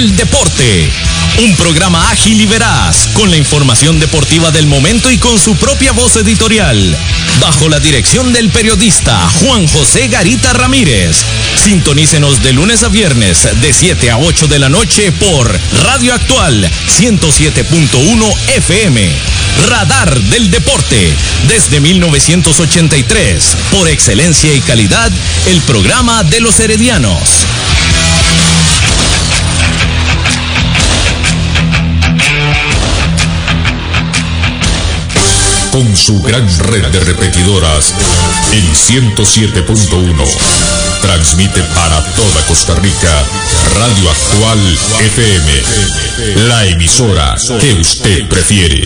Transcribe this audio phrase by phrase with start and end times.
[0.00, 0.90] del Deporte.
[1.42, 5.92] Un programa ágil y veraz, con la información deportiva del momento y con su propia
[5.92, 6.96] voz editorial.
[7.38, 11.18] Bajo la dirección del periodista Juan José Garita Ramírez.
[11.62, 16.70] Sintonícenos de lunes a viernes, de 7 a 8 de la noche por Radio Actual
[16.98, 19.12] 107.1 FM.
[19.68, 21.14] Radar del Deporte.
[21.46, 25.12] Desde 1983, por excelencia y calidad,
[25.46, 27.46] el programa de los heredianos.
[35.72, 37.94] Con su gran red de repetidoras
[38.52, 40.24] en 107.1.
[41.00, 43.24] Transmite para toda Costa Rica
[43.74, 48.82] Radio Actual FM, la emisora que usted prefiere.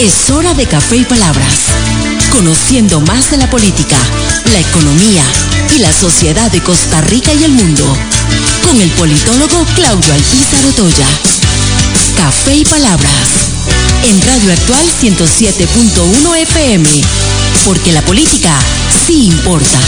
[0.00, 1.68] Es hora de café y palabras,
[2.32, 3.96] conociendo más de la política,
[4.52, 5.24] la economía
[5.74, 7.84] y la sociedad de Costa Rica y el mundo,
[8.64, 11.06] con el politólogo Claudio Alpizar Otoya.
[12.16, 13.28] Café y palabras
[14.04, 16.88] en Radio Actual 107.1 FM,
[17.64, 18.54] porque la política
[19.06, 19.78] sí importa.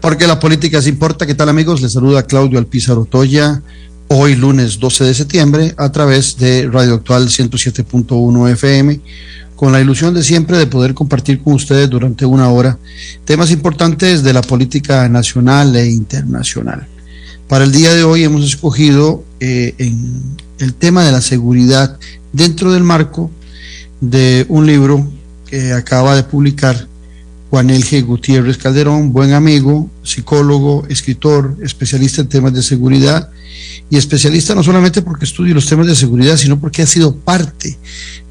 [0.00, 1.26] Porque la política sí importa.
[1.26, 1.80] ¿Qué tal amigos?
[1.80, 3.62] Les saluda Claudio Alpizar Otoya.
[4.08, 9.00] Hoy lunes 12 de septiembre a través de Radio Actual 107.1 FM
[9.56, 12.78] con la ilusión de siempre de poder compartir con ustedes durante una hora
[13.24, 16.86] temas importantes de la política nacional e internacional.
[17.48, 19.74] Para el día de hoy hemos escogido eh,
[20.58, 21.98] el tema de la seguridad
[22.32, 23.32] dentro del marco
[24.00, 25.10] de un libro
[25.46, 26.86] que acaba de publicar
[27.50, 33.30] Juan Elge Gutiérrez Calderón, buen amigo, psicólogo, escritor, especialista en temas de seguridad
[33.88, 37.78] y especialista no solamente porque estudia los temas de seguridad, sino porque ha sido parte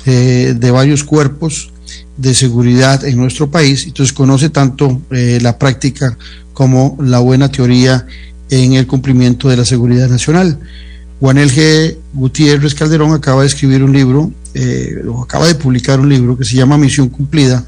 [0.06, 1.72] eh, de varios cuerpos
[2.18, 6.18] de seguridad en nuestro país, entonces conoce tanto eh, la práctica
[6.54, 8.06] como la buena teoría
[8.50, 10.60] en el cumplimiento de la seguridad nacional.
[11.20, 11.98] Juan G.
[12.14, 16.56] Gutiérrez Calderón acaba de escribir un libro, eh, acaba de publicar un libro que se
[16.56, 17.64] llama Misión Cumplida,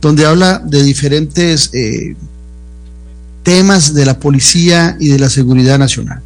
[0.00, 1.70] donde habla de diferentes
[3.42, 6.22] temas de la policía y de la seguridad nacional,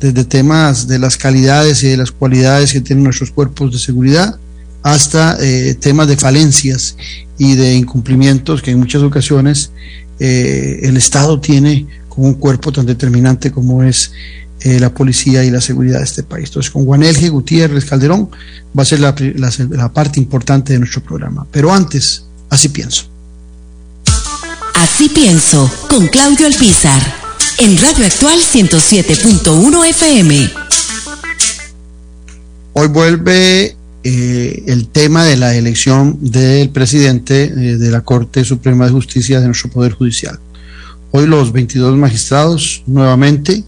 [0.00, 4.38] desde temas de las calidades y de las cualidades que tienen nuestros cuerpos de seguridad,
[4.82, 6.96] hasta eh, temas de falencias
[7.38, 9.72] y de incumplimientos que en muchas ocasiones
[10.20, 14.12] eh, el Estado tiene con un cuerpo tan determinante como es
[14.66, 16.48] eh, la policía y la seguridad de este país.
[16.48, 18.30] Entonces, con Juanelge Gutiérrez Calderón
[18.76, 19.14] va a ser la,
[19.70, 21.46] la parte importante de nuestro programa.
[21.52, 23.04] Pero antes, así pienso.
[24.74, 27.00] Así pienso, con Claudio Alpizar,
[27.58, 30.50] en Radio Actual 107.1 FM.
[32.72, 38.86] Hoy vuelve eh, el tema de la elección del presidente eh, de la Corte Suprema
[38.86, 40.40] de Justicia de nuestro Poder Judicial.
[41.12, 43.62] Hoy los 22 magistrados nuevamente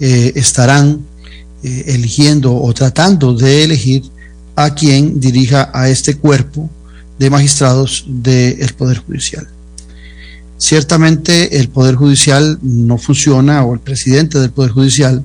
[0.00, 1.00] eh, estarán
[1.62, 4.04] eligiendo o tratando de elegir
[4.54, 6.70] a quien dirija a este cuerpo
[7.18, 9.48] de magistrados del Poder Judicial.
[10.56, 15.24] Ciertamente el Poder Judicial no funciona o el presidente del Poder Judicial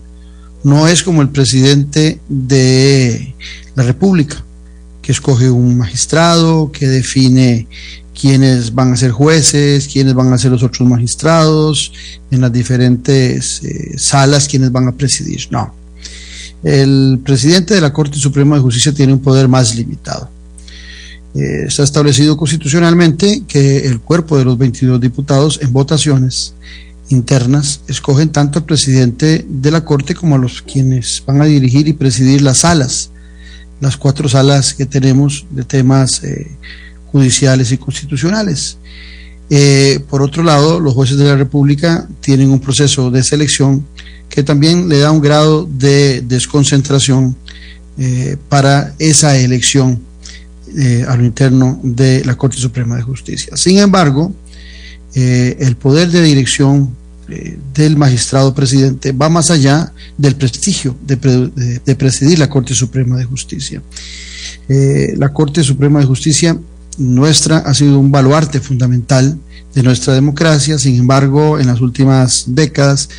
[0.64, 3.36] no es como el presidente de
[3.76, 4.44] la República,
[5.02, 7.68] que escoge un magistrado, que define
[8.20, 11.92] quiénes van a ser jueces, quiénes van a ser los otros magistrados,
[12.32, 15.48] en las diferentes eh, salas, quiénes van a presidir.
[15.52, 15.74] No.
[16.64, 20.30] El presidente de la Corte Suprema de Justicia tiene un poder más limitado.
[21.36, 26.54] Eh, está establecido constitucionalmente que el cuerpo de los 22 diputados en votaciones
[27.10, 31.88] internas escogen tanto al presidente de la Corte como a los quienes van a dirigir
[31.88, 33.10] y presidir las salas,
[33.82, 36.52] las cuatro salas que tenemos de temas eh,
[37.14, 38.78] judiciales y constitucionales.
[39.50, 43.86] Eh, por otro lado, los jueces de la República tienen un proceso de selección
[44.28, 47.38] que también le da un grado de desconcentración
[47.98, 50.02] eh, para esa elección
[51.08, 53.56] a lo interno de la Corte Suprema de Justicia.
[53.56, 54.34] Sin embargo,
[55.14, 56.96] el poder de dirección
[57.30, 63.24] eh, del magistrado presidente va más allá del prestigio de, presidir la Corte Suprema de
[63.24, 63.82] Justicia.
[64.68, 66.58] Eh, la Corte Suprema de Justicia
[66.98, 69.38] nuestra ha sido un baluarte fundamental
[69.74, 73.10] de nuestra democracia, sin embargo, en las últimas décadas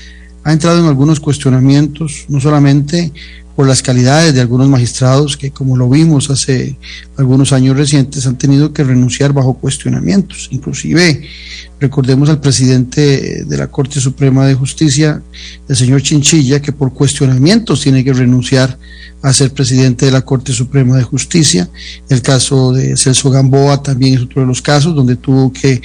[0.44, 3.12] ha entrado en algunos cuestionamientos, no solamente
[3.56, 6.76] por las calidades de algunos magistrados que, como lo vimos hace
[7.16, 10.48] algunos años recientes, han tenido que renunciar bajo cuestionamientos.
[10.50, 11.22] Inclusive,
[11.78, 15.22] recordemos al presidente de la Corte Suprema de Justicia,
[15.68, 18.78] el señor Chinchilla, que por cuestionamientos tiene que renunciar
[19.22, 21.70] a ser presidente de la Corte Suprema de Justicia.
[22.10, 25.80] El caso de Celso Gamboa también es otro de los casos donde tuvo que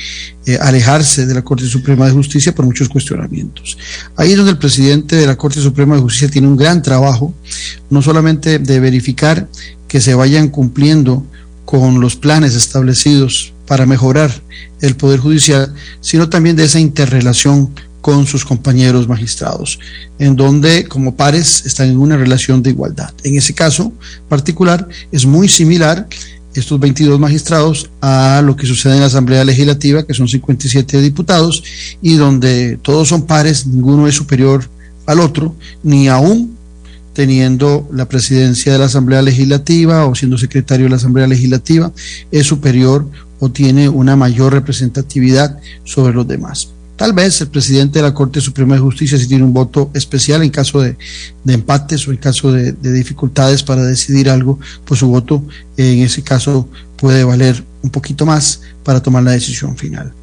[0.46, 3.78] eh, alejarse de la Corte Suprema de Justicia por muchos cuestionamientos.
[4.18, 7.34] Ahí es donde el presidente de la Corte Suprema de Justicia tiene un gran trabajo,
[7.90, 9.48] no solamente de verificar
[9.88, 11.26] que se vayan cumpliendo
[11.66, 14.32] con los planes establecidos para mejorar
[14.82, 17.70] el Poder Judicial, sino también de esa interrelación
[18.02, 19.80] con sus compañeros magistrados,
[20.18, 23.14] en donde como pares están en una relación de igualdad.
[23.24, 23.94] En ese caso
[24.28, 26.08] particular es muy similar
[26.56, 31.64] estos 22 magistrados a lo que sucede en la Asamblea Legislativa, que son 57 diputados,
[32.02, 34.68] y donde todos son pares, ninguno es superior
[35.06, 36.58] al otro, ni aún
[37.20, 41.92] teniendo la presidencia de la Asamblea Legislativa o siendo secretario de la Asamblea Legislativa,
[42.32, 43.10] es superior
[43.42, 46.70] o tiene una mayor representatividad sobre los demás.
[46.96, 50.44] Tal vez el presidente de la Corte Suprema de Justicia si tiene un voto especial
[50.44, 50.96] en caso de,
[51.46, 55.44] empates o en caso de, dificultades para decidir algo, pues su voto
[55.76, 60.14] en ese caso puede valer un poquito más para tomar la decisión final.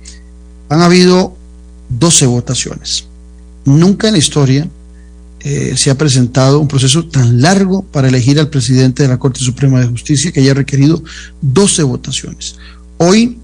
[0.71, 1.37] Han habido
[1.91, 3.05] 12 votaciones.
[3.67, 4.67] Nunca en la historia
[5.49, 9.39] eh, se ha presentado un proceso tan largo para elegir al presidente de la Corte
[9.39, 11.05] Suprema de Justicia que haya requerido
[11.41, 12.57] 12 votaciones.
[12.97, 13.39] Hoy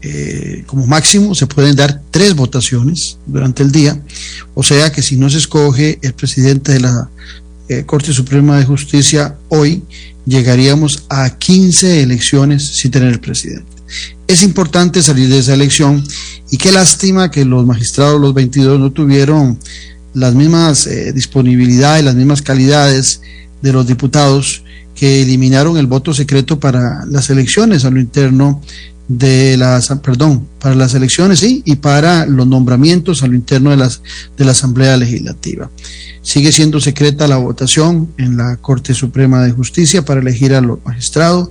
[0.00, 4.00] eh, como máximo se pueden dar tres votaciones durante el día,
[4.54, 7.10] o sea que si no se escoge el presidente de la
[7.68, 9.82] eh, Corte Suprema de Justicia hoy,
[10.26, 13.66] llegaríamos a 15 elecciones sin tener el presidente.
[14.28, 16.06] Es importante salir de esa elección
[16.52, 19.58] y qué lástima que los magistrados, los 22, no tuvieron
[20.14, 23.20] las mismas eh, disponibilidades, las mismas calidades
[23.62, 24.62] de los diputados
[24.94, 28.60] que eliminaron el voto secreto para las elecciones a lo interno
[29.08, 34.02] de las, perdón, para las elecciones y para los nombramientos a lo interno de, las,
[34.36, 35.70] de la Asamblea Legislativa.
[36.20, 40.78] Sigue siendo secreta la votación en la Corte Suprema de Justicia para elegir a los
[40.84, 41.50] magistrados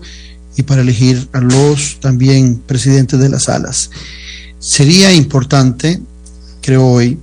[0.56, 3.90] y para elegir a los también presidentes de las salas.
[4.60, 6.00] Sería importante,
[6.62, 7.18] creo hoy,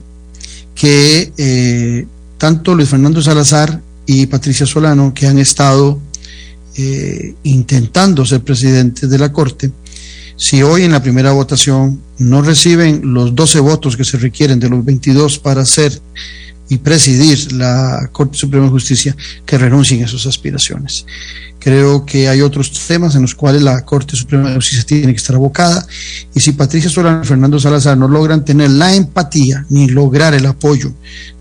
[0.75, 2.07] que eh,
[2.39, 5.99] tanto Luis Fernando Salazar y Patricia Solano, que han estado
[6.77, 9.71] eh, intentando ser presidentes de la Corte,
[10.37, 14.69] si hoy en la primera votación no reciben los 12 votos que se requieren de
[14.69, 16.01] los 22 para ser
[16.69, 21.05] y presidir la Corte Suprema de Justicia, que renuncien a sus aspiraciones.
[21.65, 25.17] Creo que hay otros temas en los cuales la Corte Suprema de Justicia tiene que
[25.17, 25.87] estar abocada
[26.35, 30.45] y si Patricia Solano y Fernando Salazar no logran tener la empatía ni lograr el
[30.45, 30.93] apoyo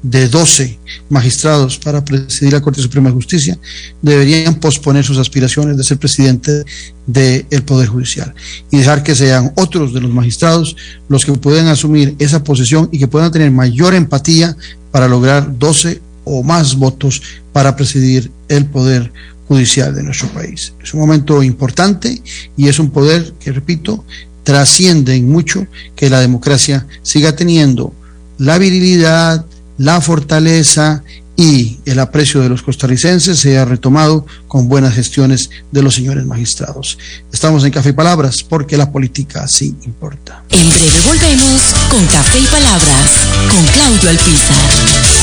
[0.01, 0.79] de 12
[1.09, 3.59] magistrados para presidir la Corte Suprema de Justicia,
[4.01, 6.63] deberían posponer sus aspiraciones de ser presidente
[7.05, 8.33] del Poder Judicial
[8.71, 10.77] y dejar que sean otros de los magistrados
[11.09, 14.55] los que puedan asumir esa posición y que puedan tener mayor empatía
[14.93, 17.19] para lograr 12 o más votos
[17.51, 19.11] para presidir el Poder
[19.47, 20.73] Judicial de nuestro país.
[20.83, 22.21] Es un momento importante
[22.55, 24.05] y es un poder que, repito,
[24.43, 27.91] trasciende en mucho que la democracia siga teniendo
[28.37, 29.45] la virilidad,
[29.79, 31.03] la fortaleza
[31.35, 36.97] y el aprecio de los costarricenses sea retomado con buenas gestiones de los señores magistrados.
[37.31, 40.43] Estamos en Café y Palabras porque la política sí importa.
[40.49, 43.11] En breve volvemos con Café y Palabras
[43.49, 45.22] con Claudio Alpizar.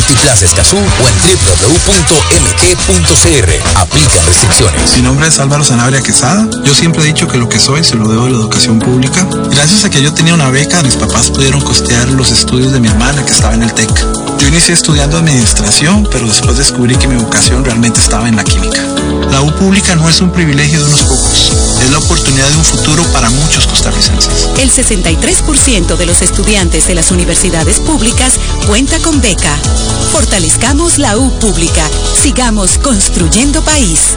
[0.00, 1.14] Multiplaza Escazú o en
[1.68, 2.58] www.mg.cr.
[3.76, 4.96] Aplican restricciones.
[4.96, 6.48] Mi nombre es Álvaro Sanabria Quesada.
[6.64, 9.28] Yo siempre he dicho que lo que soy se lo debo a la educación pública.
[9.50, 12.88] Gracias a que yo tenía una beca, mis papás pudieron costear los estudios de mi
[12.88, 13.90] hermana que estaba en el TEC.
[14.38, 18.80] Yo inicié estudiando administración, pero después descubrí que mi vocación realmente estaba en la química.
[19.30, 21.52] La U pública no es un privilegio de unos pocos,
[21.82, 24.48] es la oportunidad de un futuro para muchos costarricenses.
[24.58, 29.56] El 63% de los estudiantes de las universidades públicas cuenta con beca.
[30.12, 31.88] Fortalezcamos la U pública.
[32.14, 34.16] Sigamos construyendo país.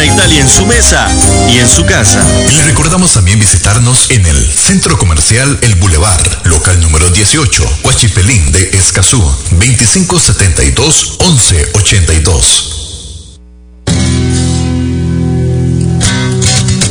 [0.01, 1.07] a Italia en su mesa
[1.47, 2.25] y en su casa.
[2.55, 8.71] Le recordamos también visitarnos en el Centro Comercial El Boulevard, local número 18, Huachipelín de
[8.73, 12.39] Escazú, 2572-1182.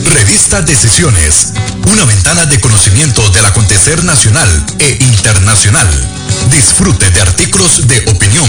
[0.05, 1.49] Revista Decisiones,
[1.91, 4.49] una ventana de conocimiento del acontecer nacional
[4.79, 5.89] e internacional.
[6.53, 8.49] Disfrute de artículos de opinión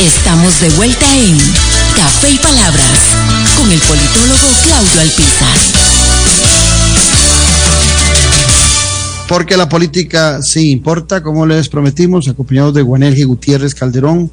[0.00, 1.36] Estamos de vuelta en
[1.96, 2.98] Café y Palabras
[3.58, 5.58] con el politólogo Claudio Alpizar.
[9.28, 14.30] Porque la política sí importa, como les prometimos, acompañados de Guanelje Gutiérrez Calderón,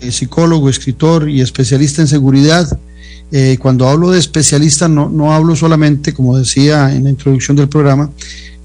[0.00, 2.78] eh, psicólogo, escritor y especialista en seguridad.
[3.30, 7.68] Eh, cuando hablo de especialista, no, no hablo solamente, como decía en la introducción del
[7.68, 8.10] programa,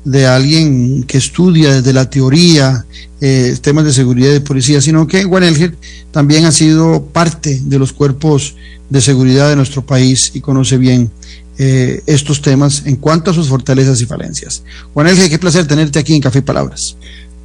[0.08, 2.86] de alguien que estudia desde la teoría
[3.20, 5.76] eh, temas de seguridad de policía, sino que Juan Elger
[6.12, 8.56] también ha sido parte de los cuerpos
[8.90, 11.12] de seguridad de nuestro país y conoce bien
[11.58, 14.64] eh, estos temas en cuanto a sus fortalezas y falencias.
[14.94, 16.96] Juan Elger, qué placer tenerte aquí en Café y Palabras.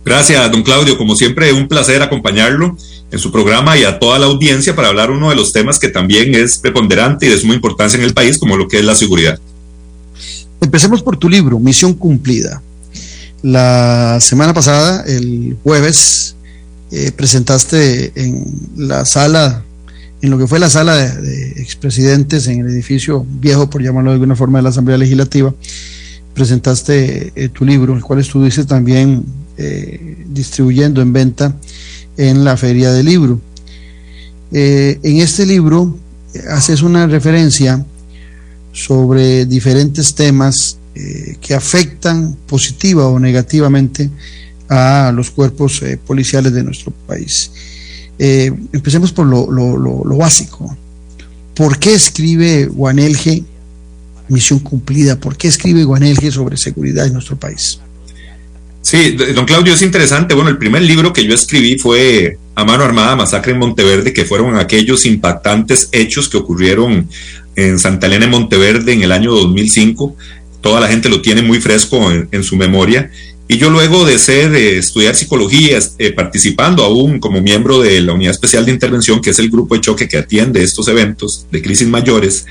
[0.05, 0.97] Gracias, don Claudio.
[0.97, 2.77] Como siempre, un placer acompañarlo
[3.11, 5.89] en su programa y a toda la audiencia para hablar uno de los temas que
[5.89, 8.95] también es preponderante y de suma importancia en el país, como lo que es la
[8.95, 9.41] seguridad.
[10.63, 12.63] Empecemos por tu libro, Misión Cumplida.
[13.43, 16.37] La semana pasada, el jueves,
[16.93, 19.65] eh, presentaste en la sala,
[20.21, 24.11] en lo que fue la sala de, de, expresidentes en el edificio viejo, por llamarlo
[24.11, 25.53] de alguna forma, de la Asamblea Legislativa,
[26.33, 29.25] presentaste eh, tu libro, el cual estuviste también
[29.57, 31.57] eh, distribuyendo en venta
[32.17, 33.41] en la Feria del Libro.
[34.53, 35.99] En este libro
[36.51, 37.85] haces una referencia
[38.73, 44.11] sobre diferentes temas eh, que afectan positiva o negativamente
[44.69, 47.51] a los cuerpos eh, policiales de nuestro país.
[48.19, 50.77] Eh, empecemos por lo, lo, básico.
[51.55, 53.43] ¿Por qué escribe Guanelge
[54.29, 55.19] Misión Cumplida?
[55.19, 57.81] ¿Por qué escribe Guanelge sobre seguridad en nuestro país?
[58.81, 60.35] Sí, don Claudio, es interesante.
[60.35, 64.25] Bueno, el primer libro que yo escribí fue A mano armada, Masacre en Monteverde, que
[64.25, 67.09] fueron aquellos impactantes hechos que ocurrieron
[67.57, 70.17] en Santa Elena, Monteverde, en el año 2005.
[70.61, 73.11] Toda la gente lo tiene muy fresco en, su memoria.
[73.49, 78.13] Y yo luego de ser, de estudiar psicología, eh, participando aún como miembro de la
[78.13, 81.61] Unidad Especial de Intervención, que es el grupo de choque que atiende estos eventos de
[81.61, 82.47] crisis mayores,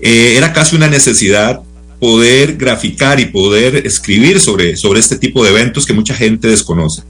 [0.00, 1.60] eh, era casi una necesidad
[2.02, 7.04] poder graficar y poder escribir sobre, sobre este tipo de eventos que mucha gente desconoce.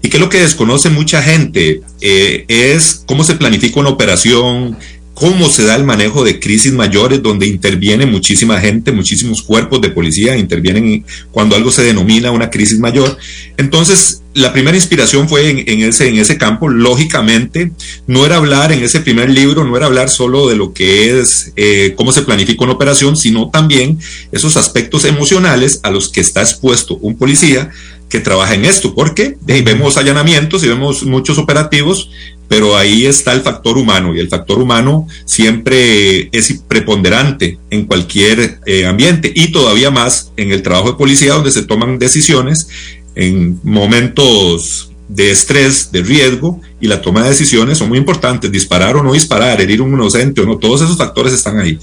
[0.00, 4.78] Y que lo que desconoce mucha gente eh, es cómo se planifica una operación,
[5.18, 9.90] cómo se da el manejo de crisis mayores donde interviene muchísima gente, muchísimos cuerpos de
[9.90, 13.18] policía intervienen cuando algo se denomina una crisis mayor.
[13.56, 16.68] Entonces, la primera inspiración fue en, ese, en ese campo.
[16.68, 17.72] Lógicamente,
[18.06, 21.52] no era hablar en ese primer libro, no era hablar solo de lo que es
[21.56, 23.98] eh, cómo se planifica una operación, sino también
[24.30, 27.72] esos aspectos emocionales a los que está expuesto un policía
[28.08, 32.10] que trabaja en esto, porque vemos allanamientos y vemos muchos operativos,
[32.48, 38.60] pero ahí está el factor humano y el factor humano siempre es preponderante en cualquier
[38.64, 42.68] eh, ambiente y todavía más en el trabajo de policía donde se toman decisiones
[43.14, 48.96] en momentos de estrés, de riesgo y la toma de decisiones son muy importantes, disparar
[48.96, 51.78] o no disparar, herir un inocente o no, todos esos factores están ahí.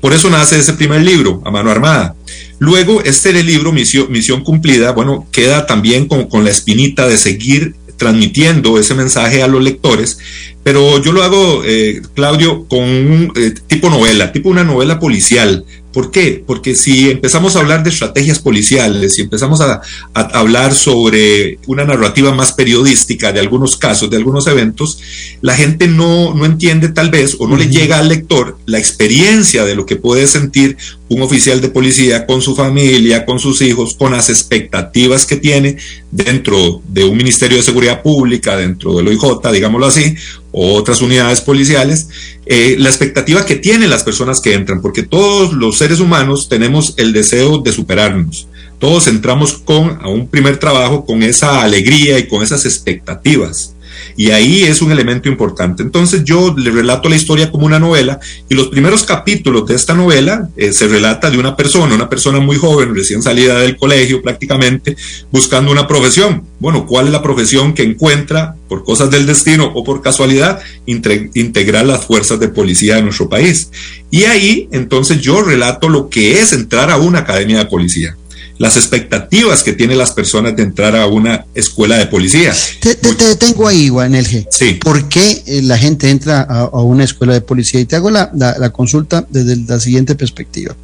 [0.00, 2.14] Por eso nace ese primer libro, A Mano Armada.
[2.60, 8.78] Luego, este libro, Misión, Cumplida, bueno, queda también con, con la espinita de seguir transmitiendo
[8.78, 10.18] ese mensaje a los lectores,
[10.62, 15.64] pero yo lo hago, eh, Claudio, con un eh, tipo novela, tipo una novela policial.
[15.92, 16.42] ¿Por qué?
[16.46, 19.80] Porque si empezamos a hablar de estrategias policiales, si empezamos a,
[20.14, 25.00] a, hablar sobre una narrativa más periodística de algunos casos, de algunos eventos,
[25.40, 29.64] la gente no, no entiende tal vez o no le llega al lector la experiencia
[29.64, 30.76] de lo que puede sentir
[31.10, 35.76] un oficial de policía con su familia, con sus hijos, con las expectativas que tiene
[36.12, 40.14] dentro de un Ministerio de Seguridad Pública, dentro del OIJ, digámoslo así,
[40.52, 42.08] o otras unidades policiales,
[42.52, 46.94] eh, la expectativa que tienen las personas que entran, porque todos los seres humanos tenemos
[46.96, 48.48] el deseo de superarnos.
[48.80, 53.76] Todos entramos con a un primer trabajo con esa alegría y con esas expectativas.
[54.16, 55.82] Y ahí es un elemento importante.
[55.82, 59.94] Entonces yo le relato la historia como una novela y los primeros capítulos de esta
[59.94, 64.22] novela eh, se relata de una persona, una persona muy joven, recién salida del colegio
[64.22, 64.96] prácticamente,
[65.30, 66.44] buscando una profesión.
[66.58, 71.86] Bueno, ¿cuál es la profesión que encuentra por cosas del destino o por casualidad integrar
[71.86, 73.70] las fuerzas de policía de nuestro país?
[74.10, 78.16] Y ahí entonces yo relato lo que es entrar a una academia de policía
[78.60, 82.54] las expectativas que tienen las personas de entrar a una escuela de policía.
[82.82, 84.46] Te, te, te detengo ahí, G.
[84.50, 84.74] Sí.
[84.74, 87.80] ¿Por qué eh, la gente entra a, a, una escuela de policía?
[87.80, 90.76] Y te hago la, la, la consulta desde la siguiente perspectiva.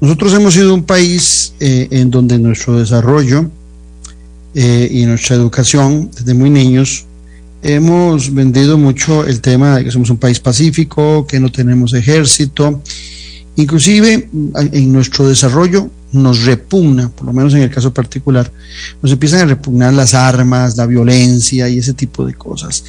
[0.00, 3.50] Nosotros hemos sido un país eh, en donde nuestro desarrollo
[4.54, 7.04] eh, y nuestra educación, desde muy niños,
[7.62, 12.82] hemos vendido mucho el tema de que somos un país pacífico, que no tenemos ejército.
[13.56, 14.30] Inclusive
[14.72, 18.50] en nuestro desarrollo nos repugna, por lo menos en el caso particular,
[19.02, 22.84] nos empiezan a repugnar las armas, la violencia y ese tipo de cosas.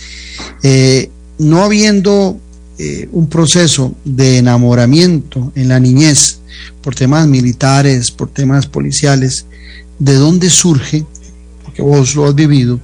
[0.64, 2.40] Eh, no habiendo
[2.78, 6.40] eh, un proceso de enamoramiento en la niñez
[6.82, 9.46] por temas militares, por temas policiales,
[9.98, 11.06] ¿de dónde surge,
[11.64, 12.80] porque vos lo has vivido,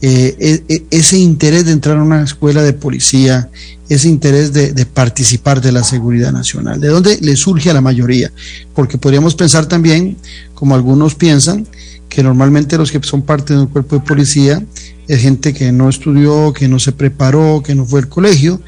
[0.00, 3.50] eh, e, ese interés de entrar a una escuela de policía,
[3.88, 6.80] ese interés de, de, participar de la seguridad nacional?
[6.80, 8.30] ¿De dónde le surge a la mayoría?
[8.74, 10.16] Porque podríamos pensar también,
[10.54, 11.66] como algunos piensan,
[12.08, 14.62] que normalmente los que son parte de un cuerpo de policía
[15.06, 18.60] es gente que no estudió, que no se preparó, que no fue al colegio,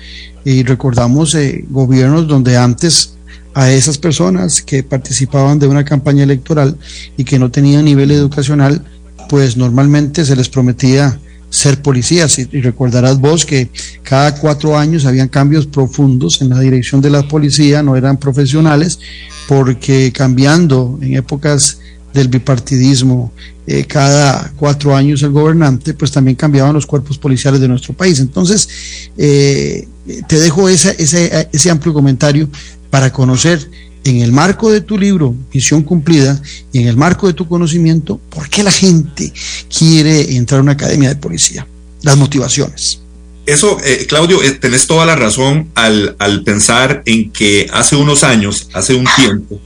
[0.45, 3.15] y recordamos eh, gobiernos donde antes
[3.53, 6.77] a esas personas que participaban de una campaña electoral
[7.17, 8.85] y que no tenían nivel educacional,
[9.31, 11.17] pues normalmente se les prometía
[11.51, 12.37] ser policías.
[12.41, 13.71] Y, recordarás vos que
[14.03, 18.99] cada cuatro años habían cambios profundos en la dirección de la policía, no eran profesionales,
[19.47, 21.79] porque cambiando en épocas
[22.13, 23.33] del bipartidismo,
[23.69, 28.19] eh, cada cuatro años el gobernante, pues también cambiaban los cuerpos policiales de nuestro país.
[28.19, 28.69] Entonces,
[29.17, 29.87] eh,
[30.27, 32.49] te dejo ese, ese, ese amplio comentario
[32.91, 33.71] para conocer
[34.05, 36.41] en el marco de tu libro, Misión Cumplida,
[36.73, 39.33] y en el marco de tu conocimiento, ¿por qué la gente
[39.77, 41.67] quiere entrar a una academia de policía?
[42.03, 43.01] Las motivaciones.
[43.47, 48.23] Eso, eh, Claudio, eh, tenés toda la razón al, al, pensar en que hace unos
[48.23, 49.61] años, hace un tiempo,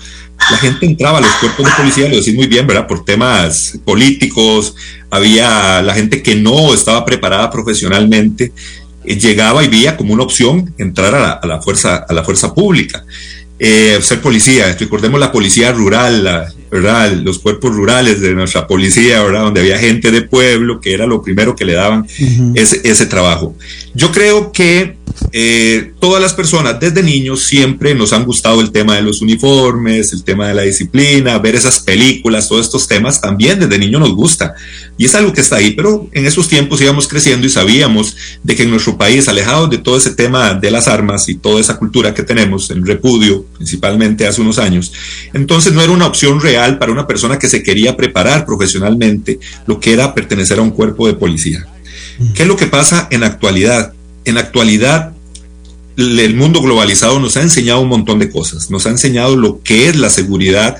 [0.50, 2.86] la gente entraba a los cuerpos de policía, lo decís muy bien, ¿verdad?
[2.86, 4.74] Por temas políticos,
[5.10, 8.52] había la gente que no estaba preparada profesionalmente,
[9.04, 12.24] eh, llegaba y veía como una opción entrar a la, a la fuerza, a la
[12.24, 13.04] fuerza pública
[13.58, 14.74] eh, ser policía.
[14.78, 17.12] Recordemos la policía rural, ¿verdad?
[17.12, 19.42] Los cuerpos rurales de nuestra policía, ¿verdad?
[19.42, 22.52] Donde había gente de pueblo, que era lo primero que le daban uh -huh.
[22.56, 23.54] ese, ese, trabajo.
[23.94, 24.96] Yo creo que
[25.32, 30.12] eh, todas las personas desde niños siempre nos han gustado el tema de los uniformes,
[30.12, 34.14] el tema de la disciplina, ver esas películas, todos estos temas también desde niño nos
[34.14, 34.54] gusta.
[34.98, 38.56] Y es algo que está ahí, pero en esos tiempos íbamos creciendo y sabíamos de
[38.56, 41.78] que en nuestro país, alejados de todo ese tema de las armas y toda esa
[41.78, 44.92] cultura que tenemos, en repudio, principalmente hace unos años,
[45.32, 49.80] entonces no era una opción real para una persona que se quería preparar profesionalmente lo
[49.80, 51.66] que era pertenecer a un cuerpo de policía.
[52.34, 53.92] ¿Qué es lo que pasa en la actualidad?
[54.24, 55.13] En la actualidad
[55.96, 59.88] el mundo globalizado nos ha enseñado un montón de cosas, nos ha enseñado lo que
[59.88, 60.76] es la seguridad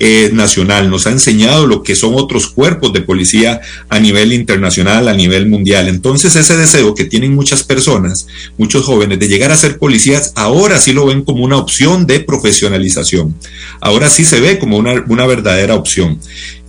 [0.00, 5.08] eh, nacional, nos ha enseñado lo que son otros cuerpos de policía a nivel internacional,
[5.08, 5.88] a nivel mundial.
[5.88, 8.28] Entonces ese deseo que tienen muchas personas,
[8.58, 12.20] muchos jóvenes, de llegar a ser policías, ahora sí lo ven como una opción de
[12.20, 13.34] profesionalización.
[13.80, 16.20] Ahora sí se ve como una, una verdadera opción.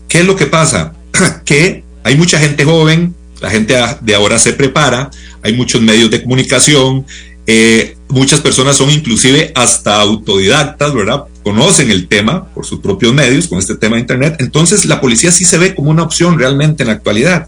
[0.08, 0.94] ¿Qué es lo que pasa?
[1.46, 6.22] que hay mucha gente joven, la gente de ahora se prepara, hay muchos medios de
[6.22, 7.06] comunicación,
[7.52, 11.24] eh, muchas personas son inclusive hasta autodidactas, ¿verdad?
[11.42, 14.36] Conocen el tema por sus propios medios, con este tema de Internet.
[14.38, 17.48] Entonces la policía sí se ve como una opción realmente en la actualidad.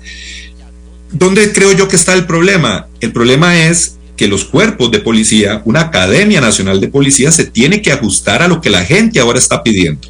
[1.12, 2.88] ¿Dónde creo yo que está el problema?
[3.00, 7.84] El problema es que los cuerpos de policía, una Academia Nacional de Policía, se tiene
[7.84, 10.08] que ajustar a lo que la gente ahora está pidiendo.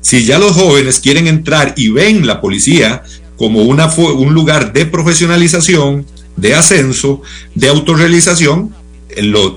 [0.00, 3.02] Si ya los jóvenes quieren entrar y ven la policía
[3.36, 6.06] como una, un lugar de profesionalización,
[6.38, 7.20] de ascenso,
[7.54, 8.72] de autorrealización,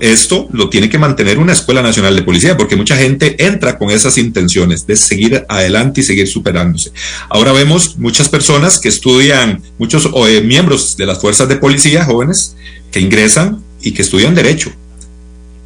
[0.00, 3.90] esto lo tiene que mantener una Escuela Nacional de Policía, porque mucha gente entra con
[3.90, 6.92] esas intenciones de seguir adelante y seguir superándose.
[7.28, 12.56] Ahora vemos muchas personas que estudian, muchos eh, miembros de las fuerzas de policía jóvenes
[12.90, 14.72] que ingresan y que estudian derecho,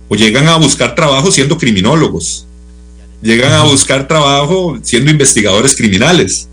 [0.09, 2.47] o llegan a buscar trabajo siendo criminólogos,
[3.23, 6.49] llegan a buscar trabajo siendo investigadores criminales.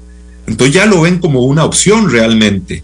[0.47, 2.83] Entonces ya lo ven como una opción realmente.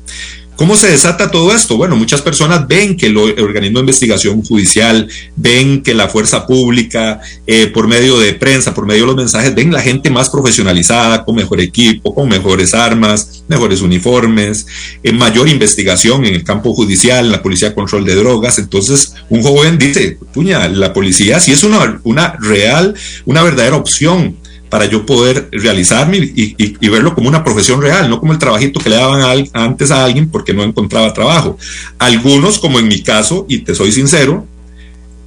[0.60, 1.78] ¿Cómo se desata todo esto?
[1.78, 7.22] Bueno, muchas personas ven que el organismo de investigación judicial, ven que la fuerza pública,
[7.48, 11.24] eh, por medio de prensa, por medio de los mensajes, ven la gente más profesionalizada,
[11.24, 14.68] con mejor equipo, con mejores armas, mejores uniformes,
[15.02, 18.60] en mayor investigación en el campo judicial, en la policía de control de drogas.
[18.60, 22.96] Entonces, un joven dice, puña, la policía sí es una, una real,
[23.26, 24.36] una verdadera opción
[24.70, 28.90] para yo poder realizarme y, verlo como una profesión real, no como el trabajito que
[28.90, 31.58] le daban antes a alguien porque no encontraba trabajo.
[31.98, 34.46] Algunos, como en mi caso, y te soy sincero,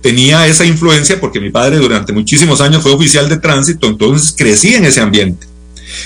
[0.01, 4.75] tenía esa influencia porque mi padre durante muchísimos años fue oficial de tránsito, entonces crecí
[4.75, 5.52] en ese ambiente.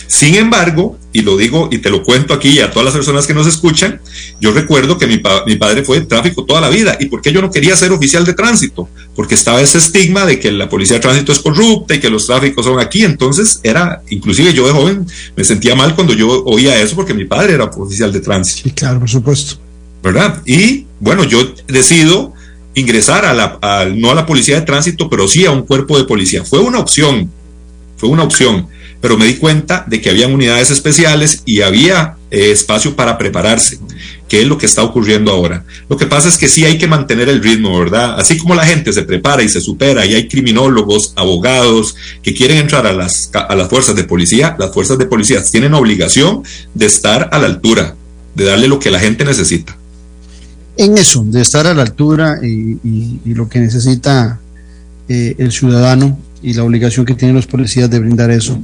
[0.06, 3.34] Sin embargo, y lo digo y te lo cuento aquí a todas las personas que
[3.34, 4.00] nos escuchan,
[4.40, 6.96] yo recuerdo que mi, padre fue de tráfico toda la vida.
[7.00, 8.88] ¿Y por qué yo no quería ser oficial de tránsito?
[9.14, 12.26] Porque estaba ese estigma de que la policía de tránsito es corrupta y que los
[12.26, 13.04] tráficos son aquí.
[13.04, 17.24] Entonces era, inclusive yo de joven me sentía mal cuando yo oía eso porque mi
[17.24, 18.62] padre era oficial de tránsito.
[18.64, 19.56] Sí, claro, por supuesto.
[20.02, 20.42] ¿Verdad?
[20.44, 22.34] Y bueno, yo decido
[22.74, 23.58] ingresar a la,
[23.94, 26.44] no a la policía de tránsito, pero sí a un cuerpo de policía.
[26.44, 27.30] Fue una opción,
[27.96, 28.68] fue una opción
[29.06, 33.78] pero me di cuenta de que habían unidades especiales y había eh, espacio para prepararse,
[34.26, 35.64] que es lo que está ocurriendo ahora.
[35.88, 38.18] Lo que pasa es que sí hay que mantener el ritmo, ¿verdad?
[38.18, 42.56] Así como la gente se prepara y se supera y hay criminólogos, abogados que quieren
[42.58, 46.42] entrar a las, a las fuerzas de policía, las fuerzas de policía tienen obligación
[46.74, 47.94] de estar a la altura,
[48.34, 49.78] de darle lo que la gente necesita.
[50.76, 54.40] En eso, de estar a la altura y, lo que necesita
[55.08, 58.58] eh, el ciudadano, y la obligación que tienen los policías de brindar eso,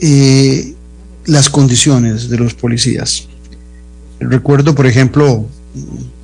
[0.00, 0.74] eh,
[1.26, 3.28] las condiciones de los policías.
[4.20, 5.46] Recuerdo, por ejemplo,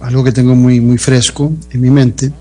[0.01, 2.33] algo que tengo muy, muy fresco en mi mente,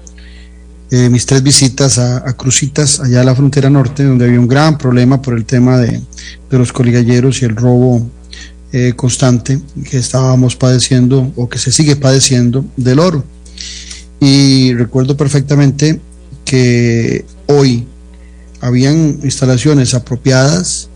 [0.92, 4.78] eh, mis tres visitas a, Crucitas, allá a la frontera norte, donde había un gran
[4.78, 6.02] problema por el tema de,
[6.50, 8.10] los coligalleros y el robo
[8.74, 13.24] eh, constante que estábamos padeciendo o que se sigue padeciendo del oro.
[14.20, 16.00] Y recuerdo perfectamente
[16.44, 17.86] que hoy
[18.60, 20.90] habían instalaciones apropiadas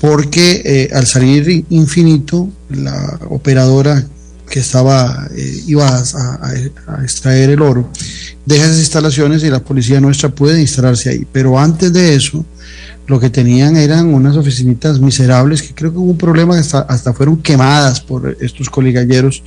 [0.00, 4.04] porque eh, al salir infinito, la operadora
[4.48, 7.90] que estaba, eh, iba a, extraer el oro,
[8.44, 11.26] deja esas instalaciones y la policía nuestra puede instalarse ahí.
[11.32, 12.44] Pero antes de eso,
[13.06, 17.12] lo que tenían eran unas oficinitas miserables que creo que hubo un problema hasta, hasta
[17.12, 19.42] fueron quemadas por estos coligalleros.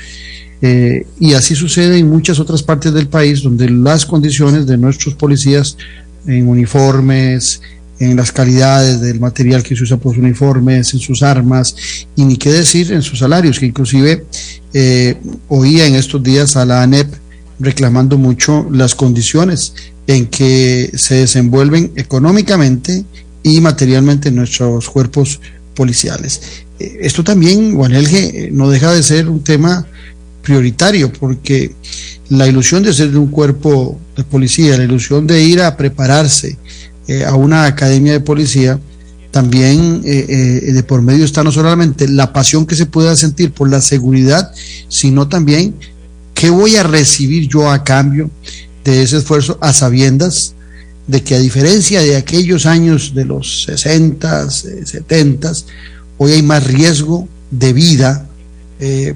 [0.62, 5.16] Eh, y así sucede en muchas otras partes del país donde las condiciones de nuestros
[5.16, 5.78] policías
[6.28, 7.62] en uniformes,
[8.00, 11.76] en las calidades del material que se usa por sus uniformes, en sus armas,
[12.16, 14.26] y ni qué decir en sus salarios, que inclusive
[14.74, 15.18] eh,
[15.50, 17.14] oía en estos días a la ANEP
[17.60, 19.74] reclamando mucho las condiciones
[20.08, 23.04] en que se desenvuelven económicamente
[23.44, 25.42] y materialmente nuestros cuerpos
[25.76, 26.42] policiales.
[26.80, 29.86] Eh, esto también, Juanelge, eh, no deja de ser un tema
[30.42, 31.76] prioritario porque
[32.30, 36.58] la ilusión de ser de un cuerpo de policía, la ilusión de ir a prepararse
[37.10, 38.80] eh, a una academia de policía,
[39.32, 43.52] también eh, eh, de por medio está no solamente la pasión que se pueda sentir
[43.52, 44.52] por la seguridad,
[44.90, 45.74] sino también
[46.36, 48.30] qué voy a recibir yo a cambio
[48.84, 50.54] de ese esfuerzo a sabiendas
[51.08, 55.52] de que a diferencia de aquellos años de los 60, 70,
[56.20, 58.30] hoy hay más riesgo de vida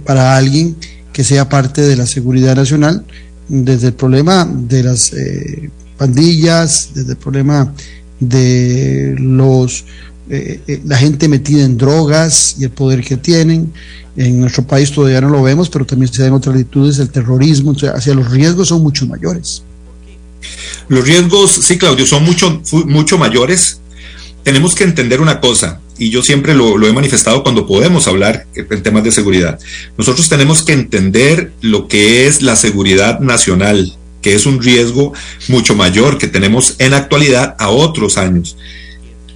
[0.03, 0.75] para alguien
[1.13, 3.05] que sea parte de la seguridad nacional,
[3.47, 5.11] desde el problema de las
[6.03, 7.73] pandillas, desde el problema
[8.19, 9.85] de los
[10.29, 13.71] eh, eh, la gente metida en drogas y el poder que tienen.
[14.17, 17.09] En nuestro país todavía no lo vemos, pero también se da en otras latitudes el
[17.09, 19.63] terrorismo, hacia los riesgos son mucho mayores.
[20.89, 23.79] Los riesgos, sí, Claudio, son mucho, mucho mayores.
[24.43, 28.83] Tenemos que entender una cosa, y yo siempre lo, he manifestado cuando podemos hablar en
[28.83, 29.57] temas de seguridad.
[29.97, 35.13] Nosotros tenemos que entender lo que es la seguridad nacional, que es un riesgo
[35.49, 38.57] mucho mayor que tenemos en actualidad a otros años.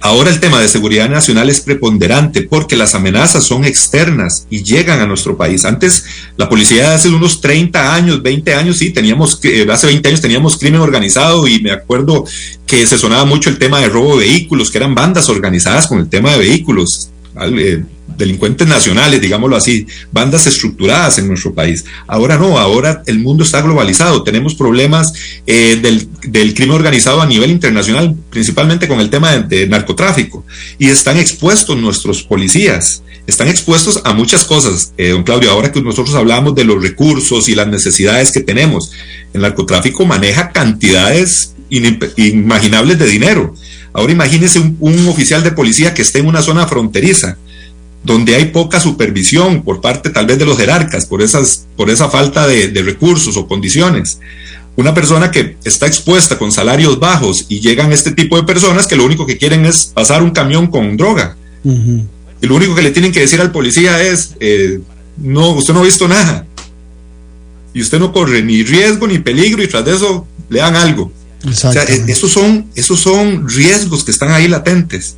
[0.00, 5.00] Ahora el tema de seguridad nacional es preponderante porque las amenazas son externas y llegan
[5.00, 5.64] a nuestro país.
[5.64, 6.04] Antes,
[6.36, 10.56] la policía hace unos 30 años, 20 años, sí, teníamos, eh, hace 20 años teníamos
[10.56, 12.24] crimen organizado y me acuerdo
[12.64, 15.98] que se sonaba mucho el tema de robo de vehículos, que eran bandas organizadas con
[15.98, 17.10] el tema de vehículos
[17.56, 17.84] eh,
[18.16, 21.84] delincuentes nacionales, digámoslo así, bandas estructuradas en nuestro país.
[22.06, 25.12] Ahora no, ahora el mundo está globalizado, tenemos problemas
[25.46, 30.44] eh, del, del, crimen organizado a nivel internacional, principalmente con el tema de, narcotráfico,
[30.78, 34.92] y están expuestos nuestros policías, están expuestos a muchas cosas.
[34.96, 38.90] Eh, don Claudio, ahora que nosotros hablamos de los recursos y las necesidades que tenemos,
[39.32, 43.54] el narcotráfico maneja cantidades inimaginables de dinero.
[43.92, 47.36] Ahora imagínese un, un oficial de policía que esté en una zona fronteriza,
[48.04, 52.08] donde hay poca supervisión por parte tal vez de los jerarcas, por, esas, por esa
[52.08, 54.20] falta de, de, recursos o condiciones.
[54.76, 58.96] Una persona que está expuesta con salarios bajos y llegan este tipo de personas que
[58.96, 61.36] lo único que quieren es pasar un camión con droga.
[61.64, 62.06] Uh -huh.
[62.40, 64.78] Y lo único que le tienen que decir al policía es, eh,
[65.16, 66.46] no, usted no ha visto nada.
[67.74, 71.12] Y usted no corre ni riesgo ni peligro y tras de eso le dan algo.
[71.46, 75.16] O sea, esos son, esos son riesgos que están ahí latentes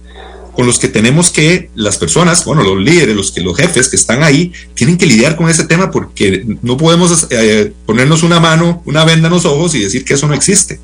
[0.52, 3.96] con los que tenemos que las personas, bueno, los líderes, los que los jefes que
[3.96, 8.82] están ahí, tienen que lidiar con ese tema porque no podemos eh, ponernos una mano,
[8.84, 10.80] una venda en los ojos y decir que eso no existe.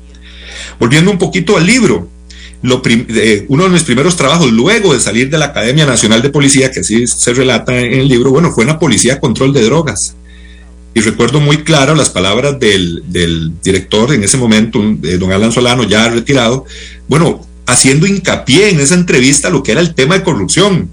[0.79, 2.09] Volviendo un poquito al libro,
[2.61, 6.29] lo eh, uno de mis primeros trabajos luego de salir de la Academia Nacional de
[6.29, 9.63] Policía, que así se relata en el libro, bueno, fue en la Policía Control de
[9.63, 10.15] Drogas.
[10.97, 15.51] Y recuerdo muy claro las palabras del, del director en ese momento, eh, don Alan
[15.51, 16.65] Solano, ya retirado,
[17.07, 20.89] bueno, haciendo hincapié en esa entrevista lo que era el tema de corrupción.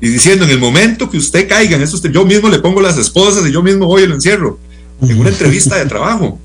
[0.00, 2.98] Y diciendo, en el momento que usted caiga en eso, yo mismo le pongo las
[2.98, 4.58] esposas y yo mismo voy y lo encierro.
[5.00, 6.40] En una entrevista de trabajo.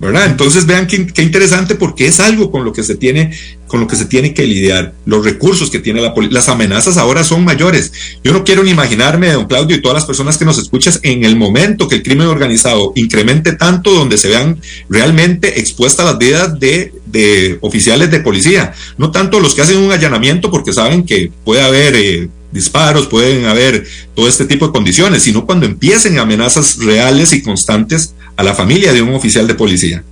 [0.00, 3.32] Entonces vean qué, qué, interesante porque es algo con lo que se tiene
[3.68, 6.96] con lo que se tiene que lidiar, los recursos que tiene la policía, las amenazas
[6.96, 7.92] ahora son mayores.
[8.24, 11.24] Yo no quiero ni imaginarme, don Claudio, y todas las personas que nos escuchas, en
[11.24, 14.58] el momento que el crimen organizado incremente tanto donde se vean
[14.88, 19.92] realmente expuestas las vidas de, de oficiales de policía, no tanto los que hacen un
[19.92, 25.22] allanamiento porque saben que puede haber eh, disparos, pueden haber todo este tipo de condiciones,
[25.22, 30.04] sino cuando empiecen amenazas reales y constantes a la familia de un oficial de policía.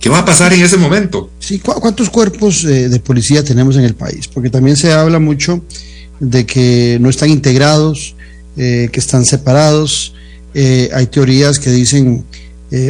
[0.00, 1.30] ¿Qué va a pasar en ese momento?
[1.38, 4.26] Sí, ¿cu ¿cuántos cuerpos eh, de policía tenemos en el país?
[4.26, 5.62] Porque también se habla mucho
[6.18, 8.16] de que no están integrados,
[8.56, 10.12] eh, que están separados.
[10.54, 12.24] Eh, hay teorías que dicen,